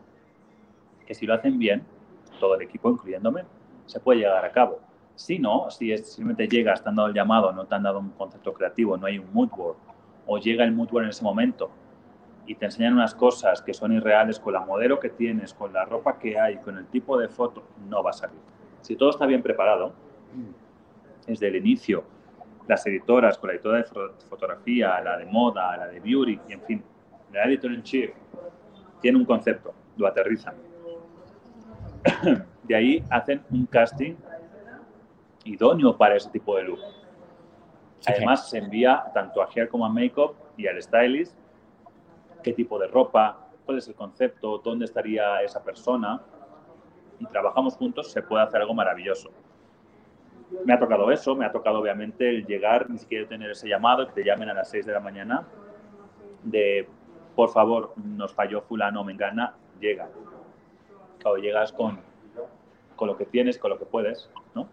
que 1.07 1.15
si 1.15 1.25
lo 1.25 1.33
hacen 1.33 1.59
bien, 1.59 1.83
todo 2.39 2.55
el 2.57 2.63
equipo, 2.63 2.91
incluyéndome, 2.91 3.45
se 3.87 3.99
puede 3.99 4.21
llegar 4.21 4.45
a 4.45 4.53
cabo. 4.53 4.81
Si 5.15 5.39
no, 5.39 5.71
si 5.71 5.93
es, 5.93 6.15
simplemente 6.15 6.49
llegas, 6.49 6.83
te 6.83 6.89
han 6.89 6.97
dado 6.97 7.09
el 7.09 7.15
llamado, 7.15 7.53
no 7.53 7.67
te 7.67 7.75
han 7.75 7.83
dado 7.83 7.99
un 7.99 8.11
concepto 8.11 8.53
creativo, 8.53 8.97
no 8.97 9.07
hay 9.07 9.19
un 9.19 9.33
mood 9.33 9.51
board, 9.51 9.77
o 10.27 10.39
llega 10.39 10.65
el 10.65 10.73
mood 10.73 10.89
board 10.89 11.05
en 11.05 11.11
ese 11.11 11.23
momento 11.23 11.71
y 12.47 12.55
te 12.55 12.65
enseñan 12.65 12.95
unas 12.95 13.15
cosas 13.15 13.63
que 13.63 13.73
son 13.73 13.93
irreales 13.93 14.41
con 14.41 14.53
la 14.53 14.61
modelo 14.61 14.99
que 14.99 15.11
tienes, 15.11 15.55
con 15.55 15.73
la 15.73 15.85
ropa 15.85 16.19
que 16.19 16.39
hay, 16.39 16.57
con 16.59 16.77
el 16.77 16.87
tipo 16.87 17.19
de 17.19 17.29
foto, 17.29 17.63
no 17.89 18.03
va 18.03 18.11
a 18.11 18.15
salir. 18.15 18.39
Si 18.81 18.97
todo 18.97 19.11
está 19.11 19.27
bien 19.27 19.43
preparado, 19.43 19.93
desde 21.27 21.49
el 21.49 21.57
inicio, 21.57 22.05
las 22.67 22.85
editoras, 22.87 23.39
con 23.39 23.49
la 23.49 23.55
editora 23.55 23.79
de 23.79 23.85
fotografía, 24.29 25.01
la 25.01 25.17
de 25.19 25.27
moda, 25.27 25.77
la 25.77 25.87
de 25.87 26.01
beauty, 26.01 26.41
y 26.49 26.53
en 26.53 26.63
fin, 26.63 26.83
la 27.33 27.45
editor 27.45 27.73
en 27.73 27.83
chief, 27.83 28.11
tiene 29.01 29.19
un 29.19 29.25
concepto, 29.25 29.73
lo 29.97 30.07
aterrizan. 30.07 30.55
De 32.63 32.77
ahí 32.77 33.05
hacen 33.11 33.43
un 33.51 33.67
casting 33.67 34.15
idóneo 35.45 35.97
para 35.97 36.17
ese 36.17 36.31
tipo 36.31 36.57
de 36.57 36.65
look. 36.65 36.81
Además, 38.07 38.51
se 38.51 38.59
envía 38.59 39.05
tanto 39.15 39.43
a 39.43 39.47
hair 39.47 39.69
como 39.69 39.87
a 39.87 39.89
makeup 39.89 40.35
y 40.57 40.67
al 40.67 40.81
stylist 40.83 41.37
qué 42.43 42.53
tipo 42.53 42.79
de 42.79 42.89
ropa, 42.89 43.39
cuál 43.65 43.79
es 43.79 43.89
el 43.89 43.95
concepto, 43.95 44.59
dónde 44.59 44.85
estaría 44.85 45.43
esa 45.43 45.63
persona. 45.63 46.21
Y 47.19 47.27
trabajamos 47.27 47.77
juntos, 47.77 48.11
se 48.11 48.23
puede 48.23 48.43
hacer 48.43 48.61
algo 48.61 48.75
maravilloso. 48.75 49.31
Me 50.65 50.75
ha 50.75 50.79
tocado 50.79 51.11
eso, 51.11 51.35
me 51.35 51.47
ha 51.47 51.53
tocado 51.53 51.79
obviamente 51.79 52.29
el 52.29 52.45
llegar, 52.45 52.91
ni 52.91 52.99
siquiera 52.99 53.27
tener 53.29 53.51
ese 53.51 53.69
llamado, 53.69 54.07
que 54.07 54.13
te 54.13 54.25
llamen 54.25 54.51
a 54.51 54.55
las 54.55 54.69
6 54.71 54.85
de 54.85 54.93
la 54.93 55.01
mañana, 55.01 55.47
de 56.43 56.89
por 57.35 57.51
favor, 57.51 57.95
nos 57.97 58.35
falló 58.35 58.61
fulano, 58.61 59.05
me 59.05 59.13
engana, 59.13 59.55
llega. 59.81 60.11
O 61.25 61.37
llegas 61.37 61.73
con, 61.73 62.01
con 62.97 63.09
lo 63.09 63.17
que 63.17 63.25
tienes, 63.25 63.59
con 63.59 63.71
lo 63.71 63.79
que 63.79 63.87
puedes, 63.87 64.29
¿no? 64.55 64.69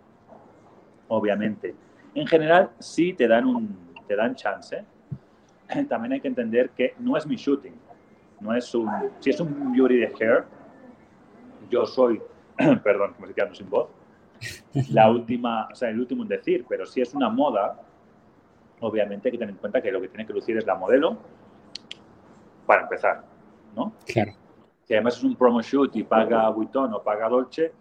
Obviamente. 1.10 1.76
En 2.16 2.26
general, 2.26 2.72
sí 2.80 3.14
te 3.14 3.28
dan, 3.28 3.46
un, 3.46 3.94
te 4.08 4.16
dan 4.16 4.36
chance. 4.36 4.84
También 5.90 6.14
hay 6.14 6.22
que 6.22 6.28
entender 6.28 6.70
que 6.72 6.96
no 7.00 7.18
es 7.18 7.28
mi 7.28 7.36
shooting. 7.36 7.74
No 8.40 8.56
es 8.56 8.74
un, 8.74 8.90
si 9.20 9.32
es 9.32 9.40
un 9.40 9.74
beauty 9.74 9.98
de 9.98 10.14
hair, 10.20 10.46
yo 11.70 11.86
soy, 11.86 12.22
perdón, 12.84 13.14
como 13.14 13.28
si 13.28 13.34
quedando 13.34 13.56
sin 13.56 13.70
voz, 13.70 13.90
la 14.92 15.10
última, 15.12 15.68
o 15.72 15.76
sea, 15.76 15.90
el 15.90 16.00
último 16.00 16.24
en 16.24 16.30
decir, 16.30 16.66
pero 16.68 16.86
si 16.86 17.02
es 17.02 17.14
una 17.14 17.30
moda, 17.30 17.82
obviamente 18.80 19.28
hay 19.28 19.32
que 19.34 19.38
tener 19.38 19.54
en 19.54 19.60
cuenta 19.60 19.82
que 19.82 19.92
lo 19.92 20.00
que 20.00 20.08
tiene 20.08 20.26
que 20.26 20.34
lucir 20.34 20.58
es 20.58 20.66
la 20.66 20.76
modelo 20.76 21.18
para 22.66 22.84
empezar, 22.84 23.24
¿no? 23.76 23.94
Claro. 24.06 24.32
Si 24.86 24.94
además 24.94 25.18
es 25.18 25.24
un 25.24 25.36
promo 25.36 25.62
shoot 25.62 25.96
y 25.96 26.04
paga 26.04 26.50
Vuitton 26.50 26.94
o 26.94 27.04
paga 27.04 27.28
Dolce, 27.28 27.74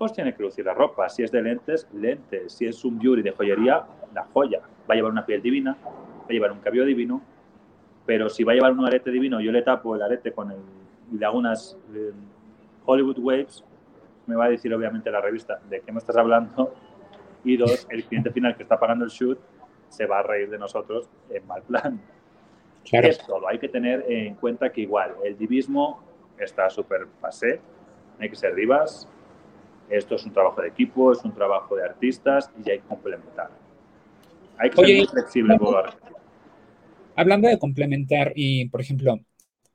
pues 0.00 0.14
tiene 0.14 0.34
que 0.34 0.42
lucir 0.42 0.64
la 0.64 0.72
ropa. 0.72 1.10
Si 1.10 1.22
es 1.22 1.30
de 1.30 1.42
lentes, 1.42 1.86
lentes. 1.92 2.54
Si 2.54 2.64
es 2.64 2.82
un 2.86 2.98
beauty 2.98 3.20
de 3.20 3.32
joyería, 3.32 3.84
la 4.14 4.24
joya. 4.32 4.60
Va 4.88 4.94
a 4.94 4.96
llevar 4.96 5.12
una 5.12 5.26
piel 5.26 5.42
divina, 5.42 5.76
va 5.84 6.24
a 6.26 6.32
llevar 6.32 6.52
un 6.52 6.60
cabello 6.60 6.86
divino, 6.86 7.20
pero 8.06 8.30
si 8.30 8.42
va 8.42 8.52
a 8.52 8.54
llevar 8.54 8.72
un 8.72 8.86
arete 8.86 9.10
divino, 9.10 9.42
yo 9.42 9.52
le 9.52 9.60
tapo 9.60 9.94
el 9.94 10.00
arete 10.00 10.32
con 10.32 10.52
el, 10.52 10.56
y 11.12 11.18
le 11.18 11.26
hago 11.26 11.36
unas 11.36 11.76
eh, 11.94 12.12
Hollywood 12.86 13.18
Waves, 13.18 13.62
me 14.26 14.36
va 14.36 14.46
a 14.46 14.48
decir 14.48 14.72
obviamente 14.72 15.10
la 15.10 15.20
revista 15.20 15.60
de 15.68 15.82
qué 15.82 15.92
me 15.92 15.98
estás 15.98 16.16
hablando 16.16 16.74
y 17.44 17.58
dos, 17.58 17.86
el 17.90 18.02
cliente 18.04 18.30
final 18.30 18.56
que 18.56 18.62
está 18.62 18.80
pagando 18.80 19.04
el 19.04 19.10
shoot 19.10 19.38
se 19.90 20.06
va 20.06 20.20
a 20.20 20.22
reír 20.22 20.48
de 20.48 20.58
nosotros 20.58 21.10
en 21.28 21.46
mal 21.46 21.60
plan. 21.60 22.00
Claro. 22.88 23.06
Es 23.06 23.18
todo, 23.26 23.46
hay 23.46 23.58
que 23.58 23.68
tener 23.68 24.06
en 24.08 24.34
cuenta 24.36 24.72
que 24.72 24.80
igual 24.80 25.16
el 25.22 25.36
divismo 25.36 26.02
está 26.38 26.70
súper 26.70 27.06
pasé, 27.20 27.60
hay 28.18 28.30
que 28.30 28.36
ser 28.36 28.54
divas, 28.54 29.06
esto 29.90 30.14
es 30.14 30.24
un 30.24 30.32
trabajo 30.32 30.62
de 30.62 30.68
equipo, 30.68 31.12
es 31.12 31.22
un 31.24 31.34
trabajo 31.34 31.76
de 31.76 31.84
artistas 31.84 32.50
y 32.64 32.70
hay 32.70 32.78
que 32.78 32.86
complementar. 32.86 33.50
Hay 34.58 34.70
que 34.70 34.76
ser 34.76 34.96
muy 34.96 35.06
flexible. 35.06 35.56
Hablando 37.16 37.48
de 37.48 37.58
complementar 37.58 38.32
y, 38.34 38.68
por 38.68 38.80
ejemplo, 38.80 39.18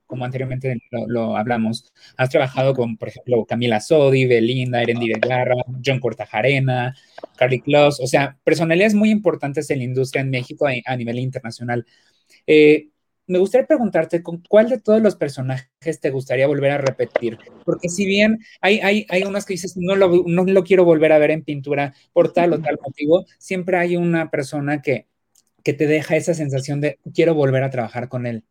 como 0.05 0.25
anteriormente 0.25 0.77
lo, 1.07 1.35
hablamos, 1.35 1.91
has 2.17 2.29
trabajado 2.29 2.73
con, 2.73 2.97
por 2.97 3.09
ejemplo, 3.09 3.45
Camila 3.45 3.79
Sodi, 3.79 4.25
Belinda, 4.25 4.81
Erendi 4.81 5.11
Garra, 5.13 5.55
John 5.83 5.99
Cortajarena, 5.99 6.95
Carly 7.35 7.61
Kloss, 7.61 7.99
o 7.99 8.07
sea, 8.07 8.37
personalidades 8.43 8.93
muy 8.93 9.09
importantes 9.09 9.69
en 9.69 9.79
la 9.79 9.83
industria 9.83 10.21
en 10.21 10.29
México 10.29 10.67
a, 10.67 10.95
nivel 10.95 11.19
internacional. 11.19 11.85
Eh, 12.45 12.89
me 13.27 13.39
gustaría 13.39 13.67
preguntarte, 13.67 14.21
¿con 14.21 14.43
cuál 14.47 14.69
de 14.69 14.79
todos 14.79 15.01
los 15.01 15.15
personajes 15.15 15.99
te 15.99 16.09
gustaría 16.11 16.47
volver 16.47 16.71
a 16.71 16.77
repetir? 16.77 17.37
Porque 17.63 17.89
si 17.89 18.05
bien 18.05 18.39
hay, 18.61 18.79
hay, 18.79 19.05
hay 19.09 19.23
unas 19.23 19.45
que 19.45 19.53
dices, 19.53 19.75
no 19.77 19.95
lo, 19.95 20.23
no 20.25 20.43
lo 20.43 20.63
quiero 20.63 20.85
volver 20.85 21.11
a 21.11 21.17
ver 21.17 21.31
en 21.31 21.43
pintura 21.43 21.93
por 22.13 22.33
tal 22.33 22.53
o 22.53 22.59
tal 22.59 22.79
motivo, 22.83 23.25
siempre 23.37 23.77
hay 23.77 23.97
una 23.97 24.29
persona 24.29 24.81
que, 24.81 25.07
que 25.63 25.73
te 25.73 25.87
deja 25.87 26.15
esa 26.15 26.33
sensación 26.33 26.81
de 26.81 26.99
quiero 27.13 27.33
volver 27.33 27.63
a 27.63 27.69
trabajar 27.69 28.09
con 28.09 28.25
él 28.25 28.43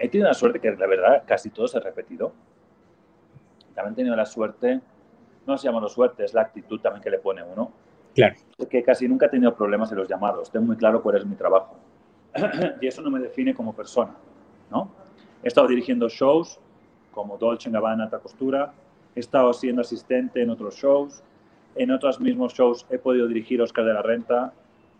he 0.00 0.08
tenido 0.08 0.28
la 0.28 0.34
suerte 0.34 0.58
que, 0.58 0.70
la 0.74 0.86
verdad, 0.86 1.22
casi 1.26 1.50
todos 1.50 1.74
he 1.74 1.80
repetido. 1.80 2.32
También 3.74 3.92
he 3.92 3.96
tenido 3.96 4.16
la 4.16 4.26
suerte, 4.26 4.80
no 5.46 5.58
se 5.58 5.68
llama 5.68 5.86
suerte, 5.88 6.24
es 6.24 6.34
la 6.34 6.42
actitud 6.42 6.80
también 6.80 7.02
que 7.02 7.10
le 7.10 7.18
pone 7.18 7.42
uno. 7.42 7.70
Claro. 8.14 8.34
Que 8.68 8.82
casi 8.82 9.06
nunca 9.06 9.26
he 9.26 9.28
tenido 9.28 9.54
problemas 9.54 9.92
en 9.92 9.98
los 9.98 10.08
llamados. 10.08 10.50
Tengo 10.50 10.66
muy 10.66 10.76
claro 10.76 11.02
cuál 11.02 11.18
es 11.18 11.26
mi 11.26 11.36
trabajo. 11.36 11.76
y 12.80 12.86
eso 12.86 13.02
no 13.02 13.10
me 13.10 13.20
define 13.20 13.54
como 13.54 13.74
persona, 13.74 14.14
¿no? 14.70 14.90
He 15.42 15.48
estado 15.48 15.68
dirigiendo 15.68 16.08
shows 16.08 16.60
como 17.12 17.38
Dolce 17.38 17.70
Gabbana, 17.70 18.10
Costura. 18.10 18.72
He 19.14 19.20
estado 19.20 19.52
siendo 19.52 19.82
asistente 19.82 20.42
en 20.42 20.50
otros 20.50 20.76
shows. 20.76 21.22
En 21.74 21.90
otros 21.90 22.20
mismos 22.20 22.54
shows 22.54 22.86
he 22.90 22.98
podido 22.98 23.26
dirigir 23.26 23.60
Oscar 23.62 23.84
de 23.84 23.94
la 23.94 24.02
Renta 24.02 24.52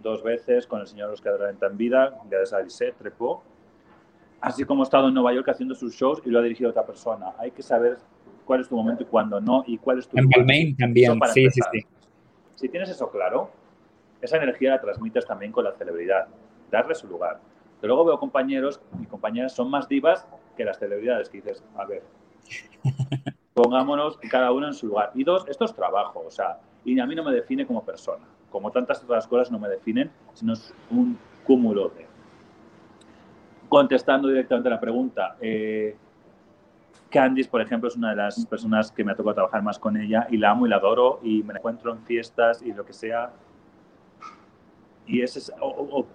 dos 0.03 0.23
veces 0.23 0.67
con 0.67 0.81
el 0.81 0.87
señor 0.87 1.11
Oscar 1.11 1.35
de 1.35 1.39
la 1.41 1.47
Renta 1.47 1.67
en 1.67 1.77
vida, 1.77 2.15
de 2.29 2.37
Alice 2.57 2.95
Trepó 2.99 3.43
así 4.41 4.65
como 4.65 4.83
he 4.83 4.85
estado 4.85 5.09
en 5.09 5.15
Nueva 5.15 5.33
York 5.33 5.49
haciendo 5.49 5.75
sus 5.75 5.95
shows 5.95 6.23
y 6.25 6.31
lo 6.31 6.39
ha 6.39 6.43
dirigido 6.43 6.71
otra 6.71 6.85
persona. 6.85 7.33
Hay 7.39 7.51
que 7.51 7.63
saber 7.63 7.99
cuál 8.45 8.61
es 8.61 8.69
tu 8.69 8.77
momento 8.77 9.03
y 9.03 9.07
cuándo 9.07 9.41
no, 9.41 9.65
y 9.67 9.79
cuál 9.79 9.99
es 9.99 10.09
tu... 10.09 10.19
En 10.19 10.29
Balmain 10.29 10.77
también, 10.77 11.19
sí, 11.33 11.49
sí, 11.51 11.61
sí. 11.73 11.87
Si 12.55 12.69
tienes 12.69 12.91
eso 12.91 13.11
claro, 13.11 13.51
esa 14.21 14.37
energía 14.37 14.71
la 14.71 14.81
transmites 14.81 15.27
también 15.27 15.53
con 15.53 15.65
la 15.65 15.73
celebridad, 15.73 16.27
darle 16.71 16.95
su 16.95 17.07
lugar. 17.07 17.41
Pero 17.81 17.95
luego 17.95 18.11
veo 18.11 18.19
compañeros 18.19 18.81
y 19.01 19.07
compañeras 19.07 19.53
son 19.53 19.71
más 19.71 19.89
divas 19.89 20.27
que 20.57 20.65
las 20.65 20.79
celebridades, 20.79 21.29
que 21.29 21.39
dices, 21.39 21.65
a 21.77 21.85
ver, 21.85 22.03
pongámonos 23.55 24.19
cada 24.31 24.53
uno 24.53 24.67
en 24.67 24.75
su 24.75 24.89
lugar. 24.89 25.13
Y 25.15 25.25
dos, 25.25 25.47
esto 25.49 25.65
es 25.65 25.75
trabajo, 25.75 26.23
o 26.27 26.31
sea, 26.31 26.61
y 26.85 26.99
a 26.99 27.07
mí 27.07 27.15
no 27.15 27.25
me 27.25 27.33
define 27.33 27.67
como 27.67 27.85
persona. 27.85 28.25
Como 28.51 28.71
tantas 28.71 29.03
otras 29.03 29.27
cosas 29.27 29.51
no 29.51 29.59
me 29.59 29.69
definen, 29.69 30.11
sino 30.35 30.53
es 30.53 30.75
un 30.91 31.19
cúmulo 31.45 31.89
de 31.91 32.11
contestando 33.71 34.29
directamente 34.29 34.69
a 34.69 34.73
la 34.73 34.81
pregunta, 34.81 35.37
eh, 35.41 35.97
Candice, 37.09 37.49
por 37.49 37.61
ejemplo, 37.61 37.89
es 37.89 37.97
una 37.97 38.11
de 38.11 38.17
las 38.17 38.45
personas 38.47 38.93
que 38.93 39.03
me 39.03 39.13
ha 39.13 39.17
tocado 39.17 39.35
trabajar 39.35 39.63
más 39.63 39.79
con 39.79 39.97
ella 39.97 40.27
y 40.31 40.37
la 40.37 40.51
amo 40.51 40.67
y 40.67 40.69
la 40.69 40.77
adoro 40.77 41.19
y 41.23 41.43
me 41.43 41.55
la 41.55 41.59
encuentro 41.59 41.93
en 41.93 42.03
fiestas 42.03 42.63
y 42.63 42.73
lo 42.73 42.85
que 42.85 42.93
sea. 42.93 43.33
Y 45.07 45.23
es, 45.23 45.53
o, 45.61 46.07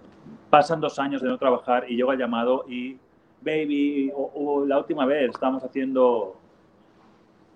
pasan 0.50 0.80
dos 0.80 0.98
años 0.98 1.22
de 1.22 1.28
no 1.28 1.38
trabajar 1.38 1.84
y 1.88 1.96
llego 1.96 2.10
al 2.10 2.18
llamado 2.18 2.64
y, 2.68 2.98
baby, 3.40 4.12
o, 4.14 4.64
la 4.66 4.78
última 4.78 5.04
vez 5.06 5.30
estábamos 5.30 5.64
haciendo, 5.64 6.36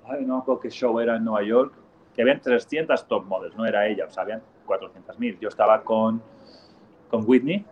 ay, 0.07 0.25
no 0.25 0.45
me 0.47 0.61
qué 0.61 0.71
show 0.71 0.99
era 1.01 1.17
en 1.17 1.25
Nueva 1.25 1.43
York, 1.43 1.73
que 2.15 2.23
habían 2.23 2.41
300 2.41 3.07
top 3.07 3.25
models, 3.25 3.57
no 3.57 3.65
era 3.65 3.87
ella, 3.87 4.07
o 4.07 4.11
sea, 4.11 4.25
habían 4.25 4.43
400.000. 4.67 5.39
Yo 5.39 5.49
estaba 5.49 5.83
con, 5.83 6.23
con 7.09 7.25
Whitney, 7.27 7.65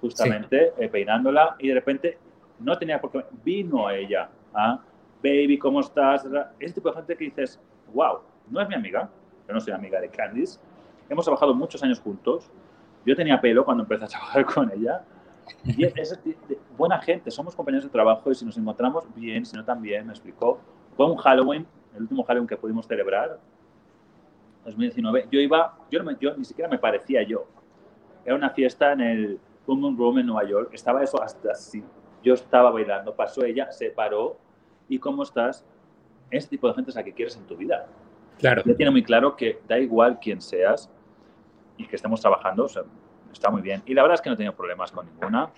justamente 0.00 0.72
eh, 0.76 0.88
peinándola 0.88 1.56
y 1.58 1.68
de 1.68 1.74
repente 1.74 2.18
no 2.60 2.76
tenía 2.78 3.00
por 3.00 3.10
qué, 3.10 3.24
vino 3.42 3.86
a 3.86 3.96
ella, 3.96 4.28
a 4.52 4.80
baby, 5.22 5.58
¿cómo 5.58 5.80
estás? 5.80 6.26
Ese 6.58 6.74
tipo 6.74 6.90
de 6.90 6.96
gente 6.96 7.16
que 7.16 7.24
dices, 7.24 7.60
wow, 7.92 8.18
no 8.50 8.60
es 8.60 8.68
mi 8.68 8.74
amiga, 8.74 9.08
yo 9.48 9.54
no 9.54 9.60
soy 9.60 9.72
amiga 9.72 10.00
de 10.00 10.08
Candice, 10.10 10.60
hemos 11.08 11.24
trabajado 11.24 11.54
muchos 11.54 11.82
años 11.82 12.00
juntos, 12.00 12.50
yo 13.04 13.14
tenía 13.14 13.40
pelo 13.40 13.64
cuando 13.64 13.82
empecé 13.82 14.04
a 14.04 14.08
trabajar 14.08 14.44
con 14.54 14.70
ella, 14.72 15.04
Y 15.64 15.84
es, 15.84 16.18
buena 16.76 16.98
gente, 17.00 17.30
somos 17.30 17.54
compañeros 17.54 17.84
de 17.84 17.90
trabajo 17.90 18.30
y 18.30 18.34
si 18.34 18.44
nos 18.44 18.56
encontramos 18.56 19.04
bien, 19.14 19.44
si 19.44 19.56
no 19.56 19.64
también, 19.64 20.06
me 20.06 20.12
explicó. 20.12 20.58
Fue 20.96 21.06
un 21.06 21.16
Halloween, 21.16 21.66
el 21.94 22.02
último 22.02 22.24
Halloween 22.24 22.48
que 22.48 22.56
pudimos 22.56 22.86
celebrar, 22.86 23.38
2019. 24.64 25.28
Yo 25.30 25.40
iba, 25.40 25.78
yo, 25.90 25.98
no 25.98 26.04
me, 26.06 26.16
yo 26.18 26.36
ni 26.36 26.44
siquiera 26.44 26.70
me 26.70 26.78
parecía 26.78 27.22
yo. 27.22 27.46
Era 28.24 28.34
una 28.34 28.50
fiesta 28.50 28.92
en 28.92 29.00
el 29.00 29.40
Boom 29.66 29.96
Room 29.96 30.18
en 30.18 30.26
Nueva 30.26 30.48
York. 30.48 30.70
Estaba 30.72 31.02
eso 31.02 31.22
hasta 31.22 31.52
así. 31.52 31.84
Yo 32.22 32.32
estaba 32.34 32.70
bailando, 32.70 33.14
pasó 33.14 33.44
ella, 33.44 33.70
se 33.70 33.90
paró. 33.90 34.38
¿Y 34.88 34.98
cómo 34.98 35.22
estás? 35.22 35.64
Ese 36.30 36.48
tipo 36.48 36.68
de 36.68 36.74
gente 36.74 36.90
es 36.90 36.96
la 36.96 37.02
que 37.02 37.12
quieres 37.12 37.36
en 37.36 37.44
tu 37.46 37.56
vida. 37.56 37.86
Claro. 38.38 38.62
Ya 38.64 38.74
tiene 38.74 38.90
muy 38.90 39.02
claro 39.02 39.36
que 39.36 39.60
da 39.68 39.78
igual 39.78 40.18
quién 40.20 40.40
seas 40.40 40.90
y 41.76 41.86
que 41.86 41.96
estemos 41.96 42.20
trabajando, 42.20 42.66
está 43.32 43.50
muy 43.50 43.62
bien. 43.62 43.82
Y 43.86 43.94
la 43.94 44.02
verdad 44.02 44.14
es 44.14 44.20
que 44.20 44.30
no 44.30 44.36
he 44.38 44.52
problemas 44.52 44.92
con 44.92 45.06
ninguna, 45.06 45.50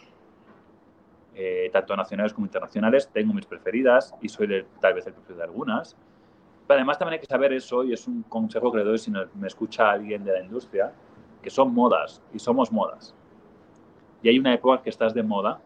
eh, 1.35 1.69
tanto 1.73 1.95
nacionales 1.97 2.33
como 2.33 2.47
internacionales. 2.47 3.11
Tengo 3.13 3.35
mis 3.35 3.47
preferidas 3.47 4.15
y 4.23 4.29
soy 4.29 4.67
tal 4.81 4.95
vez 4.95 5.07
el 5.07 5.13
preferido 5.13 5.39
de 5.39 5.45
algunas. 5.45 5.97
Pero 6.67 6.79
además 6.79 6.99
también 6.99 7.15
hay 7.15 7.21
que 7.21 7.27
saber 7.27 7.53
eso, 7.53 7.85
y 7.85 7.93
es 7.93 8.09
un 8.09 8.23
consejo 8.25 8.73
que 8.73 8.79
le 8.79 8.85
doy 8.85 8.99
si 8.99 9.11
me 9.11 9.47
escucha 9.47 9.91
alguien 9.91 10.25
de 10.25 10.33
la 10.33 10.41
industria, 10.41 10.93
que 11.41 11.51
son 11.51 11.73
modas 11.73 12.21
y 12.33 12.41
somos 12.41 12.73
modas. 12.73 13.15
Y 14.21 14.29
hay 14.29 14.39
una 14.39 14.53
época 14.53 14.83
que 14.83 14.91
estás 14.91 15.15
de 15.15 15.23
moda, 15.23 15.61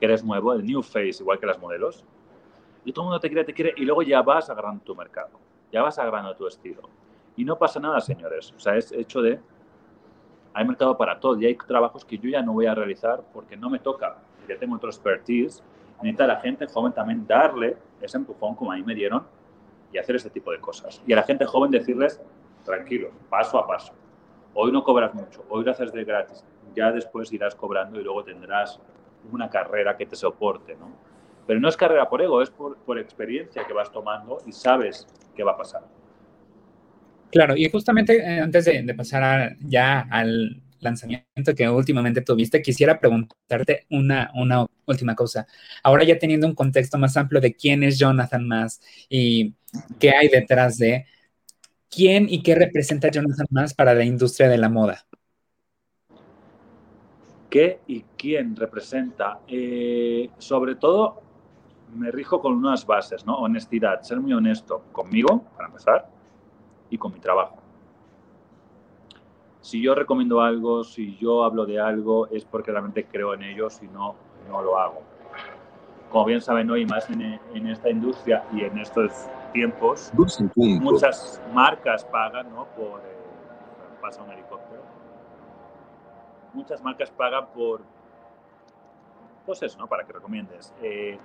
que 0.00 0.06
eres 0.06 0.24
nuevo, 0.24 0.52
el 0.52 0.64
new 0.64 0.82
face, 0.82 1.18
igual 1.20 1.38
que 1.38 1.46
las 1.46 1.60
modelos, 1.60 2.04
y 2.84 2.92
todo 2.92 3.04
el 3.04 3.06
mundo 3.06 3.20
te 3.20 3.28
quiere, 3.28 3.44
te 3.44 3.54
quiere, 3.54 3.74
y 3.76 3.84
luego 3.84 4.02
ya 4.02 4.20
vas 4.22 4.50
agarrando 4.50 4.82
tu 4.82 4.96
mercado, 4.96 5.38
ya 5.70 5.82
vas 5.82 5.96
agarrando 5.98 6.34
tu 6.34 6.48
estilo. 6.48 6.82
Y 7.36 7.44
no 7.44 7.56
pasa 7.58 7.80
nada, 7.80 8.00
señores. 8.00 8.52
O 8.56 8.60
sea, 8.60 8.76
es 8.76 8.92
hecho 8.92 9.20
de, 9.22 9.40
hay 10.52 10.64
mercado 10.64 10.96
para 10.96 11.18
todo, 11.18 11.38
y 11.40 11.46
hay 11.46 11.56
trabajos 11.56 12.04
que 12.04 12.16
yo 12.16 12.30
ya 12.30 12.42
no 12.42 12.52
voy 12.52 12.66
a 12.66 12.74
realizar 12.74 13.22
porque 13.32 13.56
no 13.56 13.68
me 13.68 13.80
toca, 13.80 14.16
ya 14.48 14.56
tengo 14.56 14.76
otro 14.76 14.88
expertise. 14.88 15.62
Necesita 16.02 16.26
la 16.26 16.36
gente 16.36 16.66
joven 16.66 16.92
también 16.92 17.26
darle 17.26 17.76
ese 18.00 18.16
empujón 18.18 18.54
como 18.54 18.72
a 18.72 18.76
mí 18.76 18.82
me 18.82 18.94
dieron 18.94 19.24
y 19.92 19.98
hacer 19.98 20.16
ese 20.16 20.30
tipo 20.30 20.50
de 20.50 20.60
cosas. 20.60 21.02
Y 21.06 21.12
a 21.12 21.16
la 21.16 21.22
gente 21.22 21.44
joven 21.44 21.70
decirles, 21.70 22.20
tranquilo, 22.64 23.10
paso 23.28 23.58
a 23.58 23.66
paso. 23.66 23.92
Hoy 24.54 24.70
no 24.70 24.84
cobras 24.84 25.14
mucho, 25.14 25.44
hoy 25.48 25.64
lo 25.64 25.70
haces 25.70 25.92
de 25.92 26.04
gratis, 26.04 26.44
ya 26.74 26.92
después 26.92 27.32
irás 27.32 27.54
cobrando 27.54 28.00
y 28.00 28.04
luego 28.04 28.22
tendrás 28.22 28.80
una 29.32 29.48
carrera 29.48 29.96
que 29.96 30.06
te 30.06 30.14
soporte, 30.14 30.76
¿no? 30.76 30.92
Pero 31.46 31.60
no 31.60 31.68
es 31.68 31.76
carrera 31.76 32.08
por 32.08 32.22
ego, 32.22 32.40
es 32.40 32.50
por, 32.50 32.76
por 32.78 32.98
experiencia 32.98 33.64
que 33.66 33.72
vas 33.72 33.90
tomando 33.90 34.38
y 34.46 34.52
sabes 34.52 35.06
qué 35.34 35.42
va 35.42 35.52
a 35.52 35.56
pasar. 35.56 35.82
Claro, 37.34 37.56
y 37.56 37.68
justamente 37.68 38.18
eh, 38.18 38.38
antes 38.38 38.64
de, 38.64 38.94
pasar 38.94 39.56
ya 39.58 40.06
al 40.08 40.62
lanzamiento 40.78 41.52
que 41.56 41.68
últimamente 41.68 42.20
tuviste, 42.20 42.62
quisiera 42.62 43.00
preguntarte 43.00 43.86
una, 43.90 44.30
una 44.36 44.64
última 44.86 45.16
cosa. 45.16 45.44
Ahora 45.82 46.04
ya 46.04 46.16
teniendo 46.16 46.46
un 46.46 46.54
contexto 46.54 46.96
más 46.96 47.16
amplio 47.16 47.40
de 47.40 47.52
quién 47.52 47.82
es 47.82 47.98
Jonathan 47.98 48.46
Más 48.46 48.80
y 49.08 49.52
qué 49.98 50.10
hay 50.10 50.28
detrás 50.28 50.78
de 50.78 51.06
quién 51.90 52.28
y 52.30 52.40
qué 52.40 52.54
representa 52.54 53.10
Jonathan 53.10 53.48
Más 53.50 53.74
para 53.74 53.94
la 53.94 54.04
industria 54.04 54.48
de 54.48 54.58
la 54.58 54.68
moda. 54.68 55.04
¿Qué 57.50 57.80
y 57.88 58.04
quién 58.16 58.54
representa? 58.54 59.40
Eh, 59.48 60.30
sobre 60.38 60.76
todo, 60.76 61.20
me 61.96 62.12
rijo 62.12 62.40
con 62.40 62.52
unas 62.52 62.86
bases, 62.86 63.26
¿no? 63.26 63.38
Honestidad, 63.38 64.02
ser 64.02 64.20
muy 64.20 64.32
honesto 64.32 64.84
conmigo, 64.92 65.42
para 65.56 65.66
empezar, 65.66 66.14
y 66.94 66.98
con 66.98 67.12
mi 67.12 67.20
trabajo 67.20 67.64
si 69.64 69.80
yo 69.80 69.94
recomiendo 69.94 70.42
algo, 70.42 70.84
si 70.84 71.16
yo 71.16 71.42
hablo 71.42 71.64
de 71.64 71.80
algo, 71.80 72.26
es 72.26 72.44
porque 72.44 72.70
realmente 72.70 73.06
creo 73.06 73.32
en 73.32 73.42
ello, 73.44 73.70
si 73.70 73.88
no, 73.88 74.14
no 74.46 74.60
lo 74.60 74.78
hago. 74.78 75.00
Como 76.10 76.26
bien 76.26 76.42
saben 76.42 76.70
hoy, 76.70 76.84
más 76.84 77.08
en, 77.08 77.40
en 77.54 77.66
esta 77.68 77.88
industria 77.88 78.44
y 78.52 78.60
en 78.60 78.76
estos 78.76 79.26
tiempos, 79.54 80.12
muchas 80.54 81.40
marcas 81.54 82.04
pagan 82.04 82.50
¿no? 82.50 82.66
por... 82.76 83.00
Eh, 83.00 83.16
pasa 84.02 84.22
un 84.22 84.32
helicóptero. 84.32 84.82
Muchas 86.52 86.82
marcas 86.82 87.10
pagan 87.10 87.46
por... 87.54 87.80
Pues 89.46 89.62
eso, 89.62 89.78
¿no? 89.78 89.86
Para 89.86 90.04
que 90.04 90.12
recomiendes. 90.12 90.74
Eh, 90.82 91.18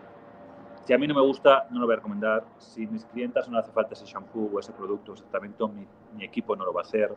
si 0.85 0.93
a 0.93 0.97
mí 0.97 1.07
no 1.07 1.13
me 1.13 1.21
gusta, 1.21 1.67
no 1.69 1.79
lo 1.79 1.85
voy 1.85 1.93
a 1.93 1.95
recomendar. 1.97 2.43
Si 2.57 2.87
mis 2.87 3.05
clientes 3.05 3.47
no 3.47 3.57
hace 3.57 3.71
falta 3.71 3.93
ese 3.93 4.05
shampoo 4.05 4.49
o 4.53 4.59
ese 4.59 4.71
producto, 4.73 5.13
ese 5.13 5.23
tratamiento, 5.23 5.67
mi, 5.67 5.85
mi 6.15 6.23
equipo 6.23 6.55
no 6.55 6.65
lo 6.65 6.73
va 6.73 6.81
a 6.81 6.83
hacer 6.83 7.15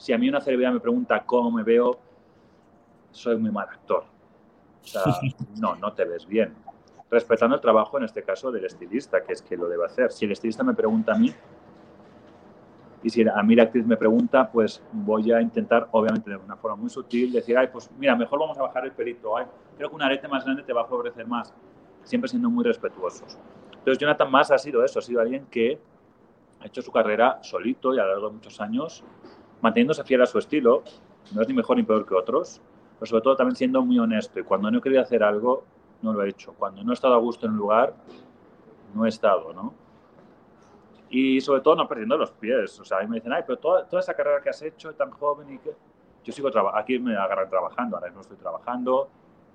si 0.00 0.14
a 0.14 0.18
mí 0.18 0.30
una 0.30 0.40
celebridad 0.40 0.72
me 0.72 0.80
pregunta 0.80 1.22
cómo 1.26 1.50
me 1.50 1.62
veo, 1.62 1.98
soy 3.10 3.36
muy 3.36 3.50
mal 3.50 3.68
actor. 3.68 4.04
O 4.82 4.86
sea, 4.86 5.02
no, 5.60 5.76
no 5.76 5.92
te 5.92 6.06
ves 6.06 6.26
bien. 6.26 6.54
Respetando 7.10 7.56
el 7.56 7.60
trabajo, 7.60 7.98
en 7.98 8.04
este 8.04 8.22
caso, 8.22 8.50
del 8.50 8.64
estilista, 8.64 9.22
que 9.22 9.34
es 9.34 9.42
que 9.42 9.58
lo 9.58 9.68
debe 9.68 9.84
hacer. 9.84 10.10
Si 10.10 10.24
el 10.24 10.32
estilista 10.32 10.64
me 10.64 10.72
pregunta 10.72 11.12
a 11.12 11.18
mí, 11.18 11.30
y 13.02 13.10
si 13.10 13.28
a 13.28 13.42
mí 13.42 13.54
la 13.54 13.64
actriz 13.64 13.84
me 13.84 13.98
pregunta, 13.98 14.50
pues 14.50 14.82
voy 14.90 15.30
a 15.32 15.42
intentar, 15.42 15.88
obviamente 15.90 16.30
de 16.30 16.36
una 16.36 16.56
forma 16.56 16.76
muy 16.76 16.88
sutil, 16.88 17.32
decir, 17.32 17.58
ay, 17.58 17.68
pues 17.70 17.90
mira, 17.98 18.16
mejor 18.16 18.38
vamos 18.40 18.56
a 18.56 18.62
bajar 18.62 18.86
el 18.86 18.92
pelito, 18.92 19.36
ay, 19.36 19.44
creo 19.76 19.90
que 19.90 19.96
un 19.96 20.02
arete 20.02 20.28
más 20.28 20.44
grande 20.44 20.62
te 20.62 20.72
va 20.72 20.82
a 20.82 20.84
favorecer 20.84 21.26
más, 21.26 21.52
siempre 22.04 22.28
siendo 22.28 22.50
muy 22.50 22.64
respetuosos. 22.64 23.38
Entonces, 23.72 23.98
Jonathan 23.98 24.30
Más 24.30 24.50
ha 24.50 24.58
sido 24.58 24.84
eso, 24.84 24.98
ha 24.98 25.02
sido 25.02 25.20
alguien 25.20 25.46
que 25.46 25.78
ha 26.60 26.66
hecho 26.66 26.82
su 26.82 26.92
carrera 26.92 27.38
solito 27.42 27.94
y 27.94 27.98
a 27.98 28.02
lo 28.02 28.08
largo 28.10 28.28
de 28.28 28.34
muchos 28.34 28.60
años 28.60 29.02
manteniéndose 29.62 30.04
fiel 30.04 30.22
a 30.22 30.26
su 30.26 30.38
estilo, 30.38 30.82
no 31.34 31.42
es 31.42 31.48
ni 31.48 31.54
mejor 31.54 31.76
ni 31.76 31.82
peor 31.82 32.06
que 32.06 32.14
otros, 32.14 32.60
pero 32.98 33.06
sobre 33.06 33.22
todo 33.22 33.36
también 33.36 33.56
siendo 33.56 33.82
muy 33.82 33.98
honesto. 33.98 34.40
Y 34.40 34.42
cuando 34.42 34.70
no 34.70 34.78
he 34.78 34.80
querido 34.80 35.02
hacer 35.02 35.22
algo, 35.22 35.64
no 36.02 36.12
lo 36.12 36.22
he 36.24 36.28
hecho. 36.28 36.54
Cuando 36.54 36.82
no 36.82 36.92
he 36.92 36.94
estado 36.94 37.14
a 37.14 37.18
gusto 37.18 37.46
en 37.46 37.52
un 37.52 37.58
lugar, 37.58 37.94
no 38.94 39.06
he 39.06 39.08
estado, 39.08 39.52
¿no? 39.52 39.74
Y 41.10 41.40
sobre 41.40 41.60
todo 41.60 41.76
no 41.76 41.88
perdiendo 41.88 42.16
los 42.16 42.30
pies. 42.32 42.78
O 42.80 42.84
sea, 42.84 42.98
a 42.98 43.00
mí 43.02 43.08
me 43.08 43.16
dicen, 43.16 43.32
ay, 43.32 43.42
pero 43.46 43.58
toda, 43.58 43.86
toda 43.86 44.00
esa 44.00 44.14
carrera 44.14 44.40
que 44.40 44.50
has 44.50 44.62
hecho, 44.62 44.94
tan 44.94 45.10
joven 45.10 45.54
y 45.54 45.58
que... 45.58 45.74
Yo 46.22 46.34
sigo 46.34 46.50
trabajando, 46.50 46.82
aquí 46.82 46.98
me 46.98 47.16
agarran 47.16 47.48
trabajando, 47.48 47.96
ahora 47.96 48.10
no 48.10 48.20
estoy 48.20 48.36
trabajando, 48.36 49.08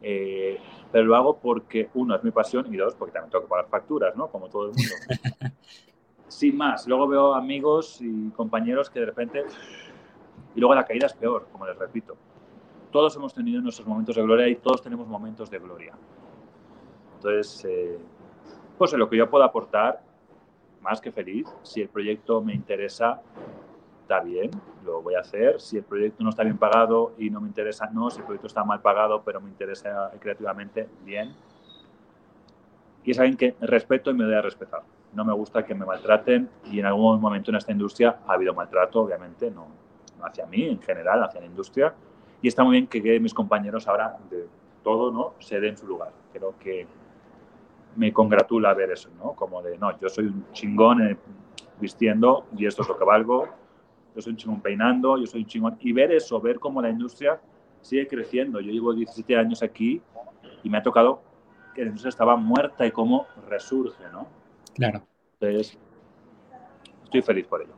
eh, 0.07 0.59
pero 0.91 1.05
lo 1.05 1.15
hago 1.15 1.39
porque, 1.39 1.89
uno, 1.95 2.15
es 2.15 2.23
mi 2.23 2.29
pasión 2.29 2.71
y 2.71 2.77
dos, 2.77 2.93
porque 2.93 3.13
también 3.13 3.31
tengo 3.31 3.45
que 3.45 3.49
pagar 3.49 3.67
facturas, 3.67 4.15
¿no? 4.15 4.27
Como 4.27 4.49
todo 4.49 4.65
el 4.65 4.73
mundo. 4.73 5.55
Sin 6.27 6.55
más, 6.55 6.87
luego 6.87 7.07
veo 7.07 7.33
amigos 7.33 7.99
y 8.01 8.29
compañeros 8.29 8.91
que 8.91 8.99
de 8.99 9.07
repente 9.07 9.45
y 10.53 10.59
luego 10.59 10.75
la 10.75 10.85
caída 10.85 11.07
es 11.07 11.13
peor, 11.13 11.47
como 11.51 11.65
les 11.65 11.75
repito. 11.77 12.15
Todos 12.91 13.15
hemos 13.15 13.33
tenido 13.33 13.61
nuestros 13.61 13.87
momentos 13.87 14.15
de 14.15 14.21
gloria 14.21 14.47
y 14.47 14.57
todos 14.57 14.81
tenemos 14.83 15.07
momentos 15.07 15.49
de 15.49 15.57
gloria. 15.57 15.93
Entonces, 17.15 17.65
eh, 17.65 17.97
pues 18.77 18.93
en 18.93 18.99
lo 18.99 19.09
que 19.09 19.17
yo 19.17 19.27
puedo 19.27 19.43
aportar, 19.43 20.03
más 20.81 21.01
que 21.01 21.11
feliz. 21.11 21.47
Si 21.63 21.81
el 21.81 21.89
proyecto 21.89 22.41
me 22.41 22.53
interesa, 22.53 23.21
está 24.05 24.19
bien, 24.19 24.51
lo 24.83 25.01
voy 25.01 25.15
a 25.15 25.21
hacer. 25.21 25.59
Si 25.59 25.77
el 25.77 25.83
proyecto 25.83 26.23
no 26.23 26.29
está 26.29 26.43
bien 26.43 26.59
pagado 26.59 27.13
y 27.17 27.31
no 27.31 27.41
me 27.41 27.47
interesa, 27.47 27.89
no. 27.91 28.11
Si 28.11 28.19
el 28.19 28.25
proyecto 28.25 28.45
está 28.45 28.63
mal 28.63 28.79
pagado, 28.79 29.23
pero 29.25 29.41
me 29.41 29.49
interesa 29.49 30.11
creativamente, 30.19 30.87
bien. 31.03 31.33
Y 33.03 33.11
es 33.11 33.19
alguien 33.19 33.35
que 33.35 33.55
respeto 33.61 34.11
y 34.11 34.13
me 34.13 34.23
doy 34.23 34.35
a 34.35 34.41
respetar. 34.41 34.83
No 35.13 35.25
me 35.25 35.33
gusta 35.33 35.65
que 35.65 35.73
me 35.73 35.85
maltraten 35.85 36.47
y 36.65 36.79
en 36.79 36.85
algún 36.85 37.19
momento 37.19 37.49
en 37.49 37.57
esta 37.57 37.71
industria 37.71 38.19
ha 38.27 38.33
habido 38.33 38.53
maltrato, 38.53 39.01
obviamente, 39.01 39.49
no, 39.49 39.67
hacia 40.21 40.45
mí 40.45 40.65
en 40.65 40.81
general, 40.81 41.23
hacia 41.23 41.39
la 41.39 41.47
industria. 41.47 41.93
Y 42.43 42.47
está 42.47 42.63
muy 42.63 42.73
bien 42.73 42.87
que 42.87 43.19
mis 43.19 43.33
compañeros 43.33 43.87
ahora 43.87 44.17
de 44.29 44.47
todo, 44.83 45.11
¿no? 45.11 45.33
Se 45.39 45.59
den 45.59 45.75
su 45.75 45.87
lugar. 45.87 46.11
Creo 46.31 46.53
que 46.59 46.85
me 47.95 48.13
congratula 48.13 48.71
ver 48.75 48.91
eso, 48.91 49.09
¿no? 49.17 49.33
Como 49.33 49.63
de, 49.63 49.79
no, 49.79 49.97
yo 49.99 50.09
soy 50.09 50.25
un 50.25 50.45
chingón 50.51 51.01
eh, 51.07 51.17
vistiendo 51.79 52.45
y 52.55 52.67
esto 52.67 52.83
es 52.83 52.87
lo 52.89 52.97
que 52.97 53.03
valgo. 53.03 53.64
Yo 54.15 54.21
soy 54.21 54.31
un 54.31 54.37
chingón 54.37 54.61
peinando, 54.61 55.17
yo 55.17 55.25
soy 55.25 55.41
un 55.41 55.47
chingón. 55.47 55.77
Y 55.81 55.91
ver 55.91 56.11
eso, 56.11 56.39
ver 56.39 56.59
cómo 56.59 56.81
la 56.81 56.89
industria 56.89 57.39
sigue 57.81 58.07
creciendo. 58.07 58.61
Yo 58.61 58.71
llevo 58.71 58.93
17 58.93 59.35
años 59.35 59.61
aquí 59.61 60.01
y 60.63 60.69
me 60.69 60.77
ha 60.77 60.83
tocado 60.83 61.21
que 61.75 61.81
la 61.81 61.87
industria 61.87 62.09
estaba 62.09 62.35
muerta 62.37 62.85
y 62.85 62.91
cómo 62.91 63.27
resurge, 63.47 64.03
¿no? 64.11 64.27
Claro. 64.73 65.05
Entonces, 65.39 65.77
estoy 67.03 67.21
feliz 67.21 67.45
por 67.45 67.61
ello. 67.61 67.73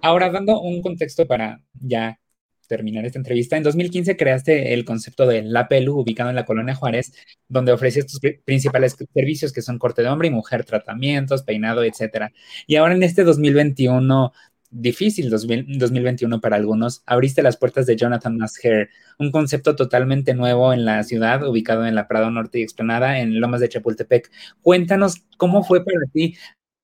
Ahora, 0.00 0.30
dando 0.30 0.60
un 0.60 0.82
contexto 0.82 1.26
para 1.26 1.60
ya 1.80 2.18
terminar 2.66 3.04
esta 3.04 3.18
entrevista, 3.18 3.56
en 3.56 3.62
2015 3.62 4.16
creaste 4.16 4.72
el 4.72 4.84
concepto 4.84 5.26
de 5.26 5.42
La 5.42 5.68
Pelu, 5.68 5.98
ubicado 5.98 6.30
en 6.30 6.36
la 6.36 6.46
colonia 6.46 6.74
Juárez, 6.74 7.12
donde 7.46 7.70
ofreces 7.70 8.06
tus 8.06 8.18
principales 8.44 8.96
servicios, 9.12 9.52
que 9.52 9.62
son 9.62 9.78
corte 9.78 10.02
de 10.02 10.08
hombre 10.08 10.28
y 10.28 10.30
mujer, 10.30 10.64
tratamientos, 10.64 11.42
peinado, 11.42 11.84
etcétera. 11.84 12.32
Y 12.66 12.76
ahora 12.76 12.94
en 12.94 13.02
este 13.02 13.24
2021 13.24 14.32
difícil 14.72 15.30
2021 15.30 16.40
para 16.40 16.56
algunos, 16.56 17.02
abriste 17.06 17.42
las 17.42 17.56
puertas 17.56 17.86
de 17.86 17.96
Jonathan 17.96 18.38
Hair, 18.62 18.90
un 19.18 19.30
concepto 19.30 19.76
totalmente 19.76 20.34
nuevo 20.34 20.72
en 20.72 20.84
la 20.84 21.04
ciudad, 21.04 21.46
ubicado 21.46 21.86
en 21.86 21.94
la 21.94 22.08
Prado 22.08 22.30
Norte 22.30 22.58
y 22.58 22.62
Explanada, 22.62 23.20
en 23.20 23.40
Lomas 23.40 23.60
de 23.60 23.68
Chapultepec. 23.68 24.30
Cuéntanos 24.62 25.24
cómo 25.36 25.62
fue 25.62 25.84
para 25.84 26.06
ti 26.12 26.36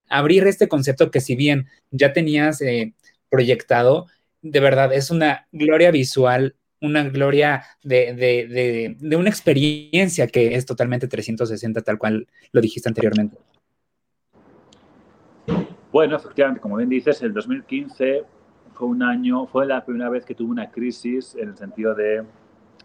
abrir 0.07 0.47
este 0.47 0.67
concepto 0.67 1.11
que 1.11 1.21
si 1.21 1.35
bien 1.35 1.67
ya 1.91 2.13
tenías 2.13 2.61
eh, 2.61 2.93
proyectado, 3.29 4.07
de 4.41 4.59
verdad 4.59 4.93
es 4.93 5.11
una 5.11 5.47
gloria 5.51 5.91
visual 5.91 6.55
una 6.81 7.03
gloria 7.03 7.65
de, 7.83 8.13
de, 8.13 8.95
de, 8.97 9.15
una 9.15 9.29
experiencia 9.29 10.27
que 10.27 10.55
es 10.55 10.65
totalmente 10.65 11.07
360, 11.07 11.81
tal 11.81 11.97
cual 11.97 12.27
lo 12.51 12.61
dijiste 12.61 12.87
anteriormente. 12.87 13.37
Bueno, 15.91 16.17
efectivamente, 16.17 16.61
como 16.61 16.75
bien 16.75 16.89
dices, 16.89 17.21
el 17.23 17.33
2015 17.33 18.23
fue 18.73 18.87
un 18.87 19.01
año, 19.01 19.47
fue 19.47 19.65
la 19.65 19.83
primera 19.83 20.09
vez 20.09 20.23
que 20.23 20.35
tuve 20.35 20.51
una 20.51 20.69
crisis 20.69 21.35
en 21.35 21.49
el 21.49 21.57
sentido 21.57 21.95
de, 21.95 22.23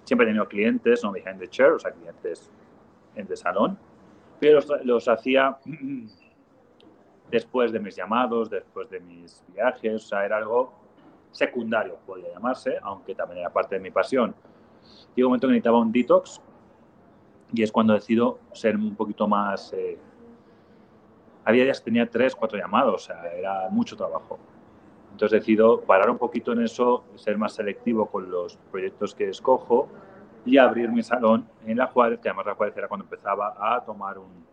siempre 0.04 0.26
he 0.26 0.28
tenido 0.30 0.48
clientes, 0.48 1.04
no 1.04 1.12
behind 1.12 1.38
the 1.38 1.48
chair, 1.48 1.72
o 1.72 1.78
sea, 1.78 1.90
clientes 1.90 2.50
en 3.14 3.26
de 3.26 3.36
salón, 3.36 3.78
pero 4.40 4.54
los, 4.54 4.84
los 4.84 5.08
hacía 5.08 5.58
después 7.30 7.72
de 7.72 7.78
mis 7.78 7.94
llamados, 7.94 8.48
después 8.48 8.88
de 8.88 9.00
mis 9.00 9.44
viajes, 9.52 9.94
o 9.94 10.06
sea, 10.06 10.24
era 10.24 10.38
algo 10.38 10.72
secundario, 11.30 11.98
podría 12.06 12.32
llamarse, 12.32 12.78
aunque 12.80 13.14
también 13.14 13.40
era 13.40 13.50
parte 13.50 13.74
de 13.74 13.82
mi 13.82 13.90
pasión. 13.90 14.34
Llegó 15.14 15.28
un 15.28 15.32
momento 15.32 15.48
que 15.48 15.52
necesitaba 15.52 15.78
un 15.78 15.92
detox 15.92 16.40
y 17.52 17.62
es 17.62 17.70
cuando 17.70 17.92
decido 17.92 18.38
ser 18.52 18.76
un 18.76 18.96
poquito 18.96 19.28
más... 19.28 19.74
Eh, 19.74 19.98
había 21.44 21.64
días 21.64 21.80
que 21.80 21.86
tenía 21.86 22.08
tres, 22.08 22.34
cuatro 22.34 22.58
llamados, 22.58 22.94
o 22.94 22.98
sea, 22.98 23.32
era 23.32 23.68
mucho 23.70 23.96
trabajo. 23.96 24.38
Entonces 25.12 25.40
decido 25.40 25.80
parar 25.82 26.10
un 26.10 26.18
poquito 26.18 26.52
en 26.52 26.62
eso, 26.62 27.04
ser 27.14 27.38
más 27.38 27.54
selectivo 27.54 28.06
con 28.06 28.30
los 28.30 28.56
proyectos 28.70 29.14
que 29.14 29.28
escojo 29.28 29.88
y 30.44 30.58
abrir 30.58 30.90
mi 30.90 31.02
salón 31.02 31.46
en 31.66 31.78
La 31.78 31.86
Juárez, 31.86 32.18
que 32.20 32.28
además 32.28 32.46
La 32.46 32.54
Juárez 32.54 32.76
era 32.76 32.88
cuando 32.88 33.04
empezaba 33.04 33.54
a 33.58 33.84
tomar 33.84 34.18
un, 34.18 34.44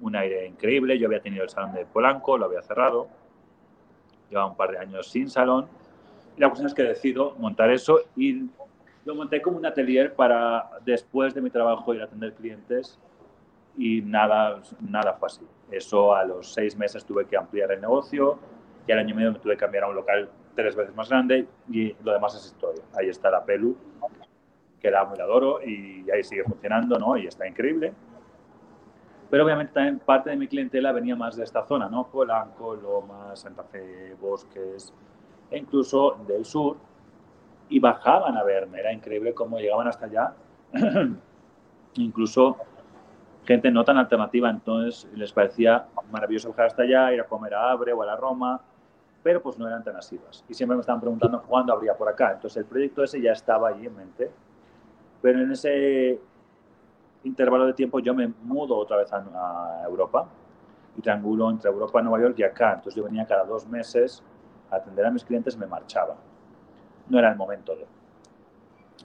un 0.00 0.16
aire 0.16 0.46
increíble. 0.46 0.98
Yo 0.98 1.06
había 1.06 1.20
tenido 1.20 1.44
el 1.44 1.50
salón 1.50 1.72
de 1.72 1.86
Polanco, 1.86 2.36
lo 2.36 2.46
había 2.46 2.62
cerrado, 2.62 3.08
llevaba 4.28 4.50
un 4.50 4.56
par 4.56 4.72
de 4.72 4.78
años 4.78 5.08
sin 5.10 5.30
salón. 5.30 5.66
Y 6.36 6.40
la 6.40 6.48
cuestión 6.48 6.66
es 6.66 6.74
que 6.74 6.82
decido 6.82 7.34
montar 7.38 7.70
eso 7.70 8.00
y 8.14 8.48
lo 9.04 9.14
monté 9.14 9.40
como 9.40 9.56
un 9.56 9.66
atelier 9.66 10.14
para 10.14 10.70
después 10.84 11.34
de 11.34 11.40
mi 11.40 11.50
trabajo 11.50 11.94
ir 11.94 12.02
a 12.02 12.04
atender 12.04 12.34
clientes 12.34 12.98
y 13.78 14.02
nada, 14.02 14.60
nada 14.80 15.14
fue 15.14 15.26
así. 15.26 15.46
Eso 15.70 16.14
a 16.14 16.24
los 16.24 16.52
seis 16.52 16.76
meses 16.76 17.04
tuve 17.04 17.26
que 17.26 17.36
ampliar 17.36 17.70
el 17.70 17.80
negocio 17.80 18.38
y 18.86 18.92
al 18.92 18.98
año 18.98 19.10
y 19.10 19.14
medio 19.14 19.32
me 19.32 19.38
tuve 19.38 19.54
que 19.54 19.60
cambiar 19.60 19.84
a 19.84 19.88
un 19.88 19.94
local 19.94 20.28
tres 20.56 20.74
veces 20.74 20.94
más 20.96 21.08
grande 21.08 21.46
y 21.70 21.94
lo 22.02 22.12
demás 22.12 22.34
es 22.34 22.46
historia. 22.46 22.82
Ahí 22.98 23.08
está 23.08 23.30
la 23.30 23.44
Pelu, 23.44 23.76
que 24.80 24.90
la 24.90 25.02
amo 25.02 25.14
y 25.14 25.18
la 25.18 25.24
adoro 25.24 25.62
y 25.62 26.10
ahí 26.10 26.24
sigue 26.24 26.42
funcionando, 26.42 26.98
¿no? 26.98 27.16
Y 27.16 27.28
está 27.28 27.46
increíble. 27.46 27.92
Pero 29.30 29.44
obviamente 29.44 29.74
también 29.74 30.00
parte 30.00 30.30
de 30.30 30.36
mi 30.36 30.48
clientela 30.48 30.90
venía 30.90 31.14
más 31.14 31.36
de 31.36 31.44
esta 31.44 31.64
zona, 31.64 31.88
¿no? 31.88 32.08
Polanco, 32.08 32.74
Lomas, 32.74 33.40
Santa 33.40 33.62
Fe, 33.62 34.16
Bosques, 34.20 34.92
e 35.50 35.58
incluso 35.58 36.18
del 36.26 36.44
sur, 36.44 36.78
y 37.68 37.78
bajaban 37.78 38.36
a 38.36 38.42
verme. 38.42 38.80
Era 38.80 38.92
increíble 38.92 39.34
cómo 39.34 39.58
llegaban 39.58 39.86
hasta 39.86 40.06
allá. 40.06 40.34
incluso 41.94 42.56
gente 43.48 43.70
no 43.70 43.82
tan 43.82 43.96
alternativa, 43.96 44.50
entonces 44.50 45.08
les 45.14 45.32
parecía 45.32 45.86
maravilloso 46.12 46.50
bajar 46.50 46.66
hasta 46.66 46.82
allá, 46.82 47.14
ir 47.14 47.20
a 47.22 47.24
comer 47.24 47.54
a 47.54 47.70
Abre 47.70 47.94
o 47.94 48.02
a 48.02 48.06
la 48.06 48.14
Roma, 48.14 48.60
pero 49.22 49.42
pues 49.42 49.58
no 49.58 49.66
eran 49.66 49.82
tan 49.82 49.96
asiduas. 49.96 50.44
Y 50.50 50.52
siempre 50.52 50.76
me 50.76 50.82
estaban 50.82 51.00
preguntando 51.00 51.42
cuándo 51.42 51.72
habría 51.72 51.96
por 51.96 52.10
acá. 52.10 52.32
Entonces 52.32 52.58
el 52.58 52.66
proyecto 52.66 53.02
ese 53.02 53.22
ya 53.22 53.32
estaba 53.32 53.70
ahí 53.70 53.86
en 53.86 53.96
mente. 53.96 54.30
Pero 55.22 55.40
en 55.40 55.50
ese 55.50 56.20
intervalo 57.24 57.64
de 57.64 57.72
tiempo 57.72 58.00
yo 58.00 58.14
me 58.14 58.28
mudo 58.42 58.76
otra 58.76 58.98
vez 58.98 59.10
a, 59.14 59.82
Europa 59.86 60.28
y 60.98 61.00
triangulo 61.00 61.50
entre 61.50 61.70
Europa, 61.70 62.02
Nueva 62.02 62.20
York 62.20 62.34
y 62.38 62.42
acá. 62.42 62.74
Entonces 62.74 62.96
yo 62.96 63.04
venía 63.04 63.24
cada 63.24 63.44
dos 63.44 63.66
meses 63.66 64.22
a 64.70 64.76
atender 64.76 65.06
a 65.06 65.10
mis 65.10 65.24
clientes 65.24 65.56
me 65.56 65.66
marchaba. 65.66 66.16
No 67.08 67.18
era 67.18 67.30
el 67.30 67.36
momento 67.36 67.74
de. 67.74 67.86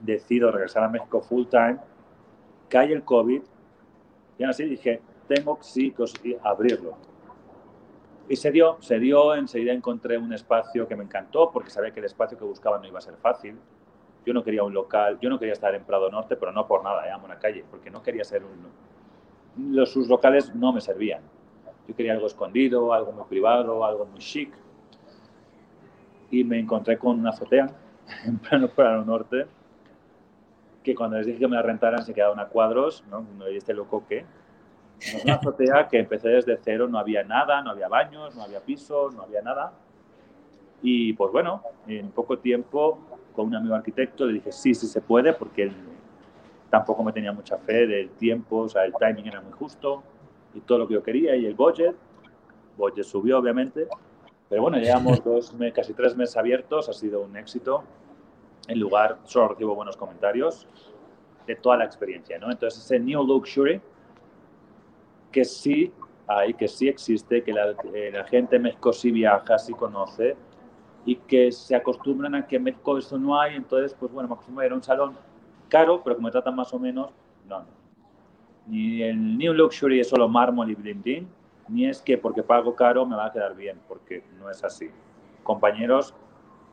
Decido 0.02 0.52
regresar 0.52 0.84
a 0.84 0.90
México 0.90 1.22
full 1.22 1.46
time, 1.46 1.78
cae 2.68 2.92
el 2.92 3.06
COVID 3.06 3.42
y 4.38 4.44
así 4.44 4.66
dije, 4.66 5.02
tengo 5.28 5.58
sí 5.62 5.92
que 5.92 6.38
abrirlo. 6.44 6.98
Y 8.30 8.36
se 8.36 8.52
dio, 8.52 8.78
se 8.80 9.00
dio, 9.00 9.36
enseguida 9.36 9.74
encontré 9.74 10.18
un 10.18 10.34
espacio 10.34 10.88
que 10.88 10.96
me 10.96 11.04
encantó 11.04 11.52
porque 11.52 11.70
sabía 11.70 11.92
que 11.92 12.00
el 12.00 12.06
espacio 12.06 12.38
que 12.38 12.46
buscaba 12.46 12.78
no 12.80 12.88
iba 12.88 13.00
a 13.00 13.02
ser 13.02 13.16
fácil 13.18 13.58
yo 14.26 14.34
no 14.34 14.44
quería 14.44 14.64
un 14.64 14.74
local, 14.74 15.20
yo 15.20 15.30
no 15.30 15.38
quería 15.38 15.54
estar 15.54 15.74
en 15.76 15.84
Prado 15.84 16.10
Norte, 16.10 16.36
pero 16.36 16.52
no 16.52 16.66
por 16.66 16.84
nada, 16.84 17.14
amo 17.14 17.26
una 17.26 17.40
calle, 17.40 17.66
porque 17.70 17.90
no 17.90 18.02
quería 18.02 18.24
ser 18.24 18.44
un... 18.44 19.74
Los, 19.76 19.92
sus 19.92 20.08
locales 20.08 20.54
no 20.56 20.74
me 20.74 20.82
servían. 20.82 21.22
Yo 21.88 21.96
quería 21.96 22.14
algo 22.14 22.28
escondido, 22.28 22.94
algo 22.94 23.12
muy 23.12 23.26
privado, 23.26 23.86
algo 23.86 24.06
muy 24.06 24.20
chic. 24.20 24.54
Y 26.32 26.44
me 26.44 26.60
encontré 26.60 26.98
con 26.98 27.20
una 27.20 27.32
azotea 27.32 27.70
en 28.26 28.40
Prado 28.70 29.04
Norte, 29.06 29.46
que 30.84 30.96
cuando 30.96 31.18
les 31.18 31.26
dije 31.26 31.40
que 31.40 31.48
me 31.48 31.56
la 31.56 31.62
rentaran 31.62 32.04
se 32.04 32.14
quedaban 32.14 32.40
a 32.40 32.48
cuadros, 32.48 33.04
¿no? 33.10 33.26
No 33.38 33.48
este 33.48 33.74
loco 33.74 34.06
que. 34.08 34.26
Una 35.24 35.36
azotea 35.36 35.88
que 35.88 36.00
empecé 36.00 36.30
desde 36.30 36.58
cero, 36.64 36.88
no 36.88 36.98
había 36.98 37.24
nada, 37.24 37.62
no 37.62 37.72
había 37.72 37.88
baños, 37.88 38.36
no 38.36 38.44
había 38.44 38.60
pisos, 38.60 39.16
no 39.16 39.24
había 39.24 39.42
nada. 39.42 39.74
Y 40.82 41.14
pues 41.14 41.32
bueno, 41.32 41.64
en 41.88 42.12
poco 42.12 42.38
tiempo 42.40 43.00
con 43.34 43.48
un 43.48 43.56
amigo 43.56 43.76
arquitecto, 43.76 44.26
le 44.26 44.34
dije, 44.34 44.52
sí, 44.52 44.74
sí 44.74 44.88
se 44.88 45.02
puede, 45.02 45.34
porque 45.34 45.64
él 45.64 45.74
tampoco 46.70 47.04
me 47.04 47.12
tenía 47.12 47.32
mucha 47.32 47.58
fe 47.58 47.88
del 47.88 48.10
tiempo, 48.12 48.60
o 48.60 48.70
sea, 48.70 48.86
el 48.86 48.94
timing 48.94 49.28
era 49.28 49.42
muy 49.42 49.52
justo 49.54 50.04
y 50.54 50.62
todo 50.62 50.80
lo 50.80 50.88
que 50.88 50.96
yo 50.96 51.04
quería 51.04 51.36
y 51.36 51.46
el 51.46 51.56
budget, 51.56 51.96
budget 52.78 53.04
subió 53.04 53.40
obviamente, 53.40 53.88
pero 54.50 54.62
bueno, 54.62 54.78
llevamos 54.78 55.24
dos, 55.24 55.56
casi 55.74 55.94
tres 55.94 56.16
meses 56.16 56.38
abiertos, 56.38 56.90
ha 56.90 56.94
sido 56.94 57.22
un 57.22 57.36
éxito. 57.38 57.84
En 58.68 58.80
lugar, 58.80 59.20
solo 59.24 59.50
recibo 59.50 59.76
buenos 59.76 59.98
comentarios 59.98 60.68
de 61.46 61.56
toda 61.56 61.78
la 61.78 61.86
experiencia, 61.86 62.38
¿no? 62.40 62.50
Entonces, 62.50 62.84
ese 62.84 63.00
New 63.00 63.24
Luxury, 63.24 63.82
que 65.32 65.44
sí 65.44 65.92
hay, 66.28 66.54
que 66.54 66.68
sí 66.68 66.88
existe, 66.88 67.44
que 67.44 67.52
la, 67.52 67.76
eh, 67.94 68.12
la 68.14 68.24
gente 68.26 68.56
en 68.56 68.64
México 68.64 68.94
sí 68.94 69.12
viaja, 69.12 69.58
sí 69.58 69.74
conoce, 69.74 70.38
y 71.06 71.18
que 71.18 71.52
se 71.52 71.76
acostumbran 71.76 72.36
a 72.36 72.48
que 72.48 72.56
en 72.56 72.64
México 72.64 72.98
eso 72.98 73.18
no 73.18 73.40
hay, 73.40 73.56
entonces, 73.56 73.94
pues 74.00 74.12
bueno, 74.12 74.30
me 74.30 74.36
acostumbro 74.36 74.64
a 74.64 74.66
ir 74.66 74.72
a 74.72 74.76
un 74.76 74.84
salón 74.84 75.18
caro, 75.68 76.02
pero 76.04 76.16
que 76.16 76.22
me 76.22 76.32
tratan 76.32 76.56
más 76.56 76.74
o 76.74 76.80
menos, 76.80 77.12
no, 77.48 77.60
no. 77.60 77.66
Ni 78.68 79.04
el 79.04 79.38
New 79.38 79.54
Luxury 79.54 80.00
es 80.00 80.08
solo 80.08 80.30
mármol 80.30 80.72
y 80.72 80.76
bling 80.76 81.02
bling, 81.02 81.28
ni 81.68 81.88
es 81.88 82.02
que 82.02 82.18
porque 82.18 82.44
pago 82.44 82.74
caro 82.76 83.06
me 83.06 83.16
va 83.16 83.26
a 83.26 83.32
quedar 83.32 83.56
bien, 83.56 83.78
porque 83.88 84.24
no 84.40 84.50
es 84.50 84.64
así. 84.64 84.90
Compañeros 85.44 86.14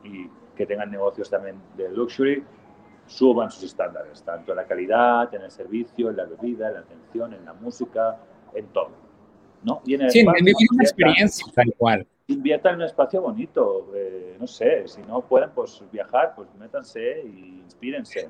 y 0.03 0.29
que 0.55 0.65
tengan 0.65 0.91
negocios 0.91 1.29
también 1.29 1.57
de 1.75 1.89
luxury, 1.89 2.43
suban 3.05 3.51
sus 3.51 3.63
estándares, 3.63 4.23
tanto 4.23 4.51
en 4.51 4.57
la 4.57 4.65
calidad, 4.65 5.33
en 5.33 5.41
el 5.41 5.51
servicio, 5.51 6.09
en 6.09 6.17
la 6.17 6.25
bebida, 6.25 6.67
en 6.67 6.73
la 6.75 6.79
atención, 6.81 7.33
en 7.33 7.45
la 7.45 7.53
música, 7.53 8.17
en 8.53 8.67
todo. 8.67 8.91
¿no? 9.63 9.81
Y 9.85 9.95
en 9.95 10.01
el 10.01 10.11
sí, 10.11 10.19
en 10.19 10.33
vivir 10.33 10.67
una 10.71 10.83
experiencia 10.83 11.45
tal 11.53 11.73
cual 11.77 12.07
inviertan 12.31 12.73
en 12.73 12.81
un 12.81 12.85
espacio 12.85 13.21
bonito, 13.21 13.91
eh, 13.95 14.37
no 14.39 14.47
sé, 14.47 14.87
si 14.87 15.01
no 15.01 15.21
pueden 15.21 15.49
pues 15.51 15.83
viajar, 15.91 16.33
pues 16.35 16.47
métanse 16.59 17.21
y 17.23 17.61
inspírense. 17.63 18.29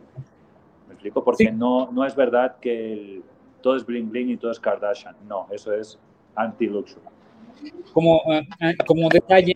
Me 0.87 0.93
explico, 0.93 1.23
porque 1.23 1.51
no, 1.51 1.91
no 1.91 2.05
es 2.05 2.15
verdad 2.15 2.57
que 2.59 3.21
todo 3.61 3.75
es 3.75 3.85
bling 3.85 4.09
bling 4.09 4.29
y 4.31 4.37
todo 4.37 4.51
es 4.51 4.59
Kardashian. 4.59 5.15
No, 5.27 5.47
eso 5.51 5.73
es 5.73 5.97
anti-luxury. 6.35 7.05
Como, 7.93 8.21
ah, 8.27 8.41
ah, 8.59 8.71
como 8.85 9.07
detalle, 9.09 9.53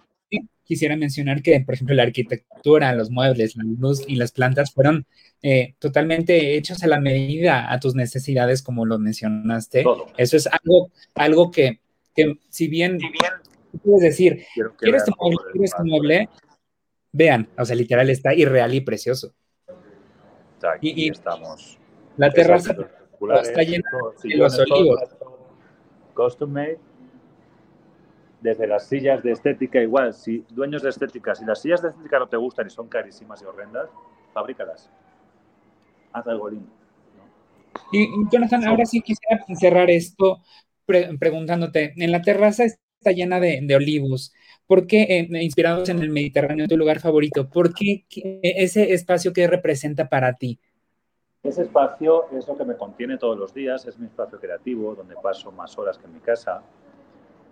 quisiera 0.65 0.97
mencionar 0.97 1.41
que, 1.41 1.61
por 1.61 1.75
ejemplo, 1.75 1.95
la 1.95 2.03
arquitectura, 2.03 2.93
los 2.93 3.11
muebles, 3.11 3.55
la 3.55 3.63
luz 3.63 4.03
y 4.07 4.15
las 4.15 4.31
plantas 4.31 4.73
fueron 4.73 5.05
eh, 5.41 5.75
totalmente 5.79 6.57
hechos 6.57 6.83
a 6.83 6.87
la 6.87 6.99
medida, 6.99 7.71
a 7.71 7.79
tus 7.79 7.95
necesidades, 7.95 8.61
como 8.61 8.85
lo 8.85 8.99
mencionaste. 8.99 9.85
Eso 10.17 10.37
es 10.37 10.47
algo, 10.47 10.91
algo 11.13 11.51
que, 11.51 11.79
que 12.15 12.39
si 12.49 12.67
bien, 12.67 12.99
si 12.99 13.07
bien 13.07 13.31
puedes 13.83 14.01
decir, 14.01 14.43
¿quieres 14.79 15.03
mueble? 15.17 15.37
¿Quieres 15.51 15.71
este 15.71 15.83
mueble? 15.83 16.29
Vean, 17.11 17.47
o 17.57 17.63
sea, 17.63 17.75
literal 17.75 18.09
está 18.09 18.33
irreal 18.33 18.73
y 18.73 18.81
precioso. 18.81 19.33
y, 20.81 21.09
estamos. 21.09 21.77
La 22.17 22.31
terraza 22.31 22.75
está 23.43 23.61
llena 23.61 23.89
de 24.23 24.35
los 24.35 24.59
olivos. 24.59 24.99
Custom 26.13 26.51
made. 26.51 26.79
Desde 28.45 28.67
las 28.67 28.87
sillas 28.87 29.23
de 29.23 29.31
estética, 29.31 29.81
igual, 29.81 30.13
si 30.13 30.45
dueños 30.51 30.83
de 30.83 30.89
estética, 30.89 31.33
si 31.33 31.43
las 31.45 31.59
sillas 31.59 31.81
de 31.81 31.89
estética 31.89 32.19
no 32.19 32.27
te 32.27 32.37
gustan 32.37 32.67
y 32.67 32.69
son 32.69 32.87
carísimas 32.87 33.41
y 33.41 33.45
horrendas, 33.45 33.89
fabrícalas. 34.33 34.87
Haz 36.13 36.27
algo 36.27 36.51
lindo. 36.51 36.69
Y 37.91 38.07
Jonathan, 38.31 38.67
ahora 38.67 38.85
sí 38.85 39.01
quisiera 39.01 39.43
cerrar 39.55 39.89
esto 39.89 40.43
preguntándote, 40.85 41.93
en 41.97 42.11
la 42.11 42.21
terraza 42.21 42.65
está 42.65 43.11
llena 43.11 43.39
de, 43.39 43.75
olivos? 43.75 44.31
¿Por 44.67 44.85
qué, 44.85 45.01
eh, 45.09 45.27
inspirados 45.41 45.89
en 45.89 45.97
el 45.97 46.11
Mediterráneo, 46.11 46.67
tu 46.67 46.77
lugar 46.77 46.99
favorito? 46.99 47.49
¿Por 47.49 47.73
qué, 47.73 48.05
ese 48.43 48.93
espacio 48.93 49.33
que 49.33 49.47
representa 49.47 50.07
para 50.07 50.33
ti? 50.33 50.59
Ese 51.41 51.63
espacio 51.63 52.25
es 52.31 52.47
lo 52.47 52.55
que 52.55 52.63
me 52.63 52.77
contiene 52.77 53.17
todos 53.17 53.39
los 53.39 53.55
días, 53.55 53.87
es 53.87 53.97
mi 53.97 54.05
espacio 54.05 54.39
creativo, 54.39 54.93
donde 54.93 55.15
paso 55.15 55.51
más 55.51 55.75
horas 55.79 55.97
que 55.97 56.05
en 56.05 56.13
mi 56.13 56.19
casa. 56.19 56.61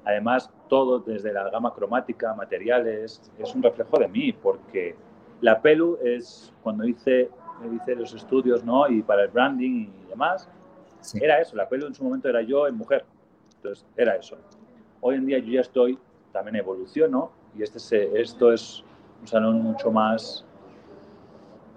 Además, 0.06 0.50
todo 0.68 1.00
desde 1.00 1.32
la 1.32 1.50
gama 1.50 1.74
cromática, 1.74 2.34
materiales, 2.34 3.22
es 3.38 3.56
un 3.56 3.64
reflejo 3.64 3.98
de 4.00 4.08
mí, 4.08 4.34
porque 4.34 4.96
la 5.42 5.62
pelu 5.62 5.98
es, 6.04 6.54
cuando 6.62 6.86
hice 6.86 7.30
hice 7.72 7.96
los 7.96 8.14
estudios, 8.14 8.64
¿no? 8.64 8.90
Y 8.90 9.02
para 9.02 9.24
el 9.24 9.30
branding 9.30 9.88
y 9.88 10.10
demás, 10.10 10.50
era 11.16 11.40
eso. 11.40 11.56
La 11.56 11.68
pelo 11.68 11.88
en 11.88 11.94
su 11.94 12.04
momento 12.04 12.30
era 12.30 12.42
yo 12.42 12.68
en 12.68 12.76
mujer. 12.76 13.06
Entonces, 13.58 13.86
era 13.96 14.16
eso. 14.16 14.38
Hoy 15.02 15.16
en 15.16 15.26
día 15.26 15.40
yo 15.40 15.54
ya 15.54 15.62
estoy, 15.62 15.98
también 16.32 16.56
evoluciono 16.56 17.32
y 17.56 17.62
este 17.62 18.20
esto 18.20 18.52
es 18.52 18.84
un 19.22 19.28
salón 19.28 19.62
mucho 19.62 19.92
más 19.92 20.44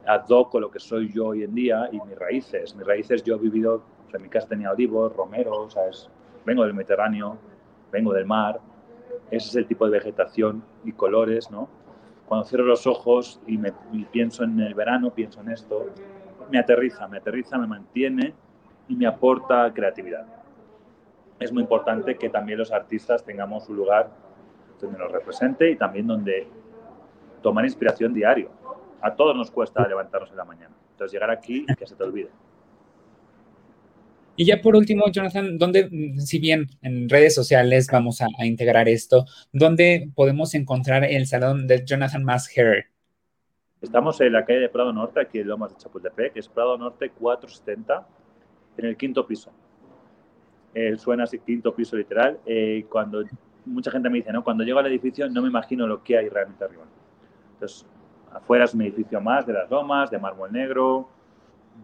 ad 0.06 0.24
hoc 0.30 0.50
con 0.50 0.62
lo 0.62 0.70
que 0.70 0.78
soy 0.78 1.12
yo 1.12 1.26
hoy 1.26 1.42
en 1.42 1.54
día 1.54 1.88
y 1.92 2.00
mis 2.00 2.18
raíces. 2.18 2.74
Mis 2.74 2.86
raíces 2.86 3.22
yo 3.22 3.36
he 3.36 3.38
vivido, 3.38 3.82
en 4.12 4.22
mi 4.22 4.28
casa 4.28 4.48
tenía 4.48 4.70
olivos, 4.70 5.14
romeros, 5.14 5.74
¿sabes? 5.74 6.08
vengo 6.46 6.62
del 6.62 6.74
Mediterráneo, 6.74 7.36
vengo 7.90 8.12
del 8.12 8.26
mar, 8.26 8.60
ese 9.30 9.48
es 9.48 9.56
el 9.56 9.66
tipo 9.66 9.84
de 9.86 9.92
vegetación 9.92 10.62
y 10.84 10.92
colores, 10.92 11.50
¿no? 11.50 11.68
Cuando 12.26 12.46
cierro 12.46 12.64
los 12.64 12.86
ojos 12.86 13.40
y, 13.46 13.58
pienso 14.06 14.44
en 14.44 14.60
el 14.60 14.74
verano, 14.74 15.10
pienso 15.10 15.40
en 15.40 15.50
esto, 15.50 15.86
me 16.50 16.58
aterriza, 16.58 17.06
me 17.08 17.18
aterriza, 17.18 17.56
me 17.58 17.66
mantiene 17.66 18.34
y 18.88 18.96
me 18.96 19.06
aporta 19.06 19.72
creatividad. 19.72 20.26
Es 21.38 21.52
muy 21.52 21.62
importante 21.62 22.16
que 22.16 22.28
también 22.28 22.58
los 22.58 22.72
artistas 22.72 23.24
tengamos 23.24 23.68
un 23.68 23.76
lugar 23.76 24.10
donde 24.80 24.98
nos 24.98 25.10
represente 25.10 25.70
y 25.70 25.76
también 25.76 26.06
donde 26.06 26.48
tomar 27.42 27.64
inspiración 27.64 28.12
diario. 28.12 28.50
A 29.00 29.14
todos 29.14 29.36
nos 29.36 29.50
cuesta 29.50 29.86
levantarnos 29.86 30.30
en 30.30 30.36
la 30.36 30.44
mañana. 30.44 30.74
Entonces 30.92 31.12
llegar 31.12 31.30
aquí 31.30 31.66
que 31.78 31.86
se 31.86 31.94
te 31.94 32.02
olvide. 32.02 32.30
Y 34.38 34.44
ya 34.44 34.60
por 34.60 34.76
último, 34.76 35.10
Jonathan, 35.10 35.56
¿dónde, 35.56 35.88
si 36.18 36.38
bien 36.38 36.68
en 36.82 37.08
redes 37.08 37.34
sociales 37.34 37.88
vamos 37.90 38.20
a, 38.20 38.26
integrar 38.44 38.86
esto, 38.86 39.24
dónde 39.50 40.10
podemos 40.14 40.54
encontrar 40.54 41.04
el 41.04 41.26
salón 41.26 41.66
de 41.66 41.82
Jonathan 41.86 42.26
Hair? 42.28 42.84
Estamos 43.80 44.20
en 44.20 44.34
la 44.34 44.44
calle 44.44 44.60
de 44.60 44.68
Prado 44.68 44.92
Norte, 44.92 45.20
aquí 45.20 45.38
en 45.38 45.48
Lomas 45.48 45.72
de 45.72 45.78
Chapultepec, 45.78 46.36
es 46.36 46.48
Prado 46.48 46.76
Norte 46.76 47.08
470, 47.10 48.06
en 48.76 48.84
el 48.84 48.96
quinto 48.98 49.26
piso. 49.26 49.50
Eh, 50.74 50.98
suena 50.98 51.24
así, 51.24 51.38
quinto 51.38 51.74
piso 51.74 51.96
literal. 51.96 52.38
Eh, 52.44 52.84
cuando 52.90 53.24
mucha 53.64 53.90
gente 53.90 54.10
me 54.10 54.18
dice, 54.18 54.32
no, 54.32 54.44
cuando 54.44 54.64
llego 54.64 54.78
al 54.78 54.86
edificio 54.86 55.30
no 55.30 55.40
me 55.40 55.48
imagino 55.48 55.86
lo 55.86 56.02
que 56.04 56.18
hay 56.18 56.28
realmente 56.28 56.62
arriba. 56.62 56.84
Entonces, 57.54 57.86
afuera 58.30 58.66
es 58.66 58.74
un 58.74 58.82
edificio 58.82 59.18
más 59.18 59.46
de 59.46 59.54
las 59.54 59.70
lomas, 59.70 60.10
de 60.10 60.18
mármol 60.18 60.52
negro, 60.52 61.08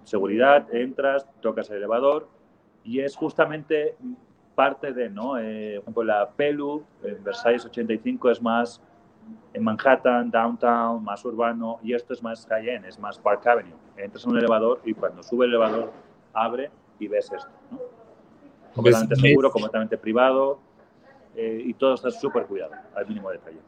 seguridad, 0.05 0.67
entras, 0.75 1.27
tocas 1.41 1.71
el 1.71 1.79
elevador 1.79 2.42
y 2.85 3.01
es 3.01 3.17
justamente 3.17 3.97
parte 4.55 4.93
de, 4.93 5.09
¿no? 5.09 5.39
Eh, 5.39 5.75
por 5.77 5.83
ejemplo, 5.83 6.05
la 6.05 6.31
Pelu 6.31 6.85
en 7.03 7.23
Versailles 7.25 7.65
85 7.65 8.31
es 8.31 8.43
más 8.43 8.81
en 9.55 9.63
Manhattan, 9.63 10.31
downtown, 10.31 11.03
más 11.03 11.25
urbano, 11.25 11.79
y 11.83 11.95
esto 11.95 12.13
es 12.13 12.23
más 12.23 12.45
Cayenne, 12.45 12.89
es 12.89 12.99
más 12.99 13.19
Park 13.19 13.47
Avenue. 13.47 13.77
Entras 13.97 14.25
en 14.25 14.31
un 14.33 14.39
elevador 14.39 14.81
y 14.85 14.95
cuando 14.95 15.23
sube 15.23 15.47
el 15.47 15.53
elevador 15.53 15.93
abre 16.33 16.71
y 16.99 17.09
ves 17.09 17.31
esto, 17.33 17.51
¿no? 17.71 17.81
Completamente 18.75 19.17
seguro, 19.17 19.51
completamente 19.51 19.99
privado, 19.99 20.59
eh, 21.37 21.63
y 21.65 21.75
todo 21.75 21.95
está 21.95 22.11
súper 22.11 22.47
cuidado, 22.47 22.73
al 22.95 23.07
mínimo 23.07 23.31
detalle. 23.31 23.59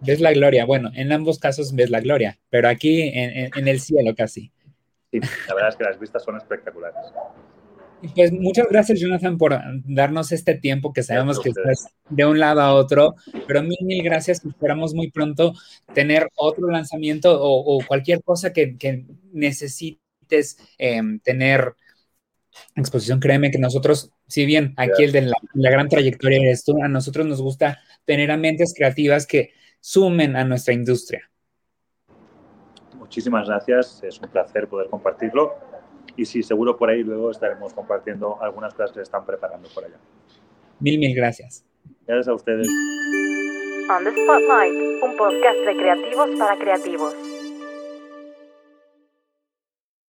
Ves 0.00 0.20
la 0.20 0.32
gloria, 0.32 0.64
bueno, 0.64 0.90
en 0.94 1.12
ambos 1.12 1.38
casos 1.38 1.74
ves 1.74 1.90
la 1.90 2.00
gloria, 2.00 2.38
pero 2.48 2.68
aquí 2.68 3.02
en, 3.02 3.50
en 3.54 3.68
el 3.68 3.80
cielo 3.80 4.14
casi. 4.16 4.52
Sí, 5.12 5.20
la 5.48 5.54
verdad 5.54 5.68
es 5.70 5.76
que 5.76 5.84
las 5.84 5.98
vistas 5.98 6.24
son 6.24 6.36
espectaculares. 6.36 7.12
Pues 8.14 8.32
muchas 8.32 8.66
gracias, 8.70 8.98
Jonathan, 8.98 9.36
por 9.36 9.58
darnos 9.84 10.32
este 10.32 10.54
tiempo 10.54 10.92
que 10.92 11.02
sabemos 11.02 11.38
que 11.38 11.50
estás 11.50 11.88
de 12.08 12.24
un 12.24 12.38
lado 12.38 12.62
a 12.62 12.72
otro, 12.72 13.14
pero 13.46 13.62
mil, 13.62 13.78
mil 13.82 14.02
gracias. 14.02 14.42
Esperamos 14.44 14.94
muy 14.94 15.10
pronto 15.10 15.52
tener 15.92 16.28
otro 16.36 16.70
lanzamiento 16.70 17.38
o, 17.40 17.78
cualquier 17.86 18.22
cosa 18.22 18.52
que, 18.52 19.04
necesites 19.32 20.56
em, 20.78 21.20
tener 21.20 21.74
exposición. 22.74 23.20
Créeme 23.20 23.50
que 23.50 23.58
nosotros, 23.58 24.10
si 24.26 24.46
bien 24.46 24.72
aquí 24.78 25.04
el 25.04 25.12
de 25.12 25.22
la, 25.22 25.36
la, 25.52 25.70
gran 25.70 25.88
trayectoria 25.88 26.38
eres 26.38 26.64
tú, 26.64 26.82
a 26.82 26.88
nosotros 26.88 27.26
nos 27.26 27.42
gusta 27.42 27.80
tener 28.06 28.30
a 28.30 28.38
mentes 28.38 28.72
creativas 28.74 29.26
que 29.26 29.52
sumen 29.80 30.36
a 30.36 30.44
nuestra 30.44 30.72
industria. 30.72 31.30
Muchísimas 32.96 33.46
gracias, 33.46 34.02
es 34.02 34.18
un 34.20 34.28
placer 34.30 34.68
poder 34.68 34.88
compartirlo 34.88 35.69
y 36.16 36.24
sí, 36.24 36.42
seguro 36.42 36.76
por 36.76 36.90
ahí 36.90 37.02
luego 37.02 37.30
estaremos 37.30 37.72
compartiendo 37.72 38.40
algunas 38.42 38.74
cosas 38.74 38.90
que 38.90 38.96
se 38.96 39.02
están 39.02 39.24
preparando 39.24 39.68
por 39.74 39.84
allá. 39.84 39.96
Mil, 40.80 40.98
mil 40.98 41.14
gracias. 41.14 41.64
Gracias 42.06 42.28
a 42.28 42.34
ustedes. 42.34 42.66
On 43.90 44.04
the 44.04 44.10
Spotlight, 44.10 45.02
un 45.02 45.16
podcast 45.16 45.58
de 45.66 45.76
creativos 45.76 46.30
para 46.38 46.56
creativos. 46.56 47.14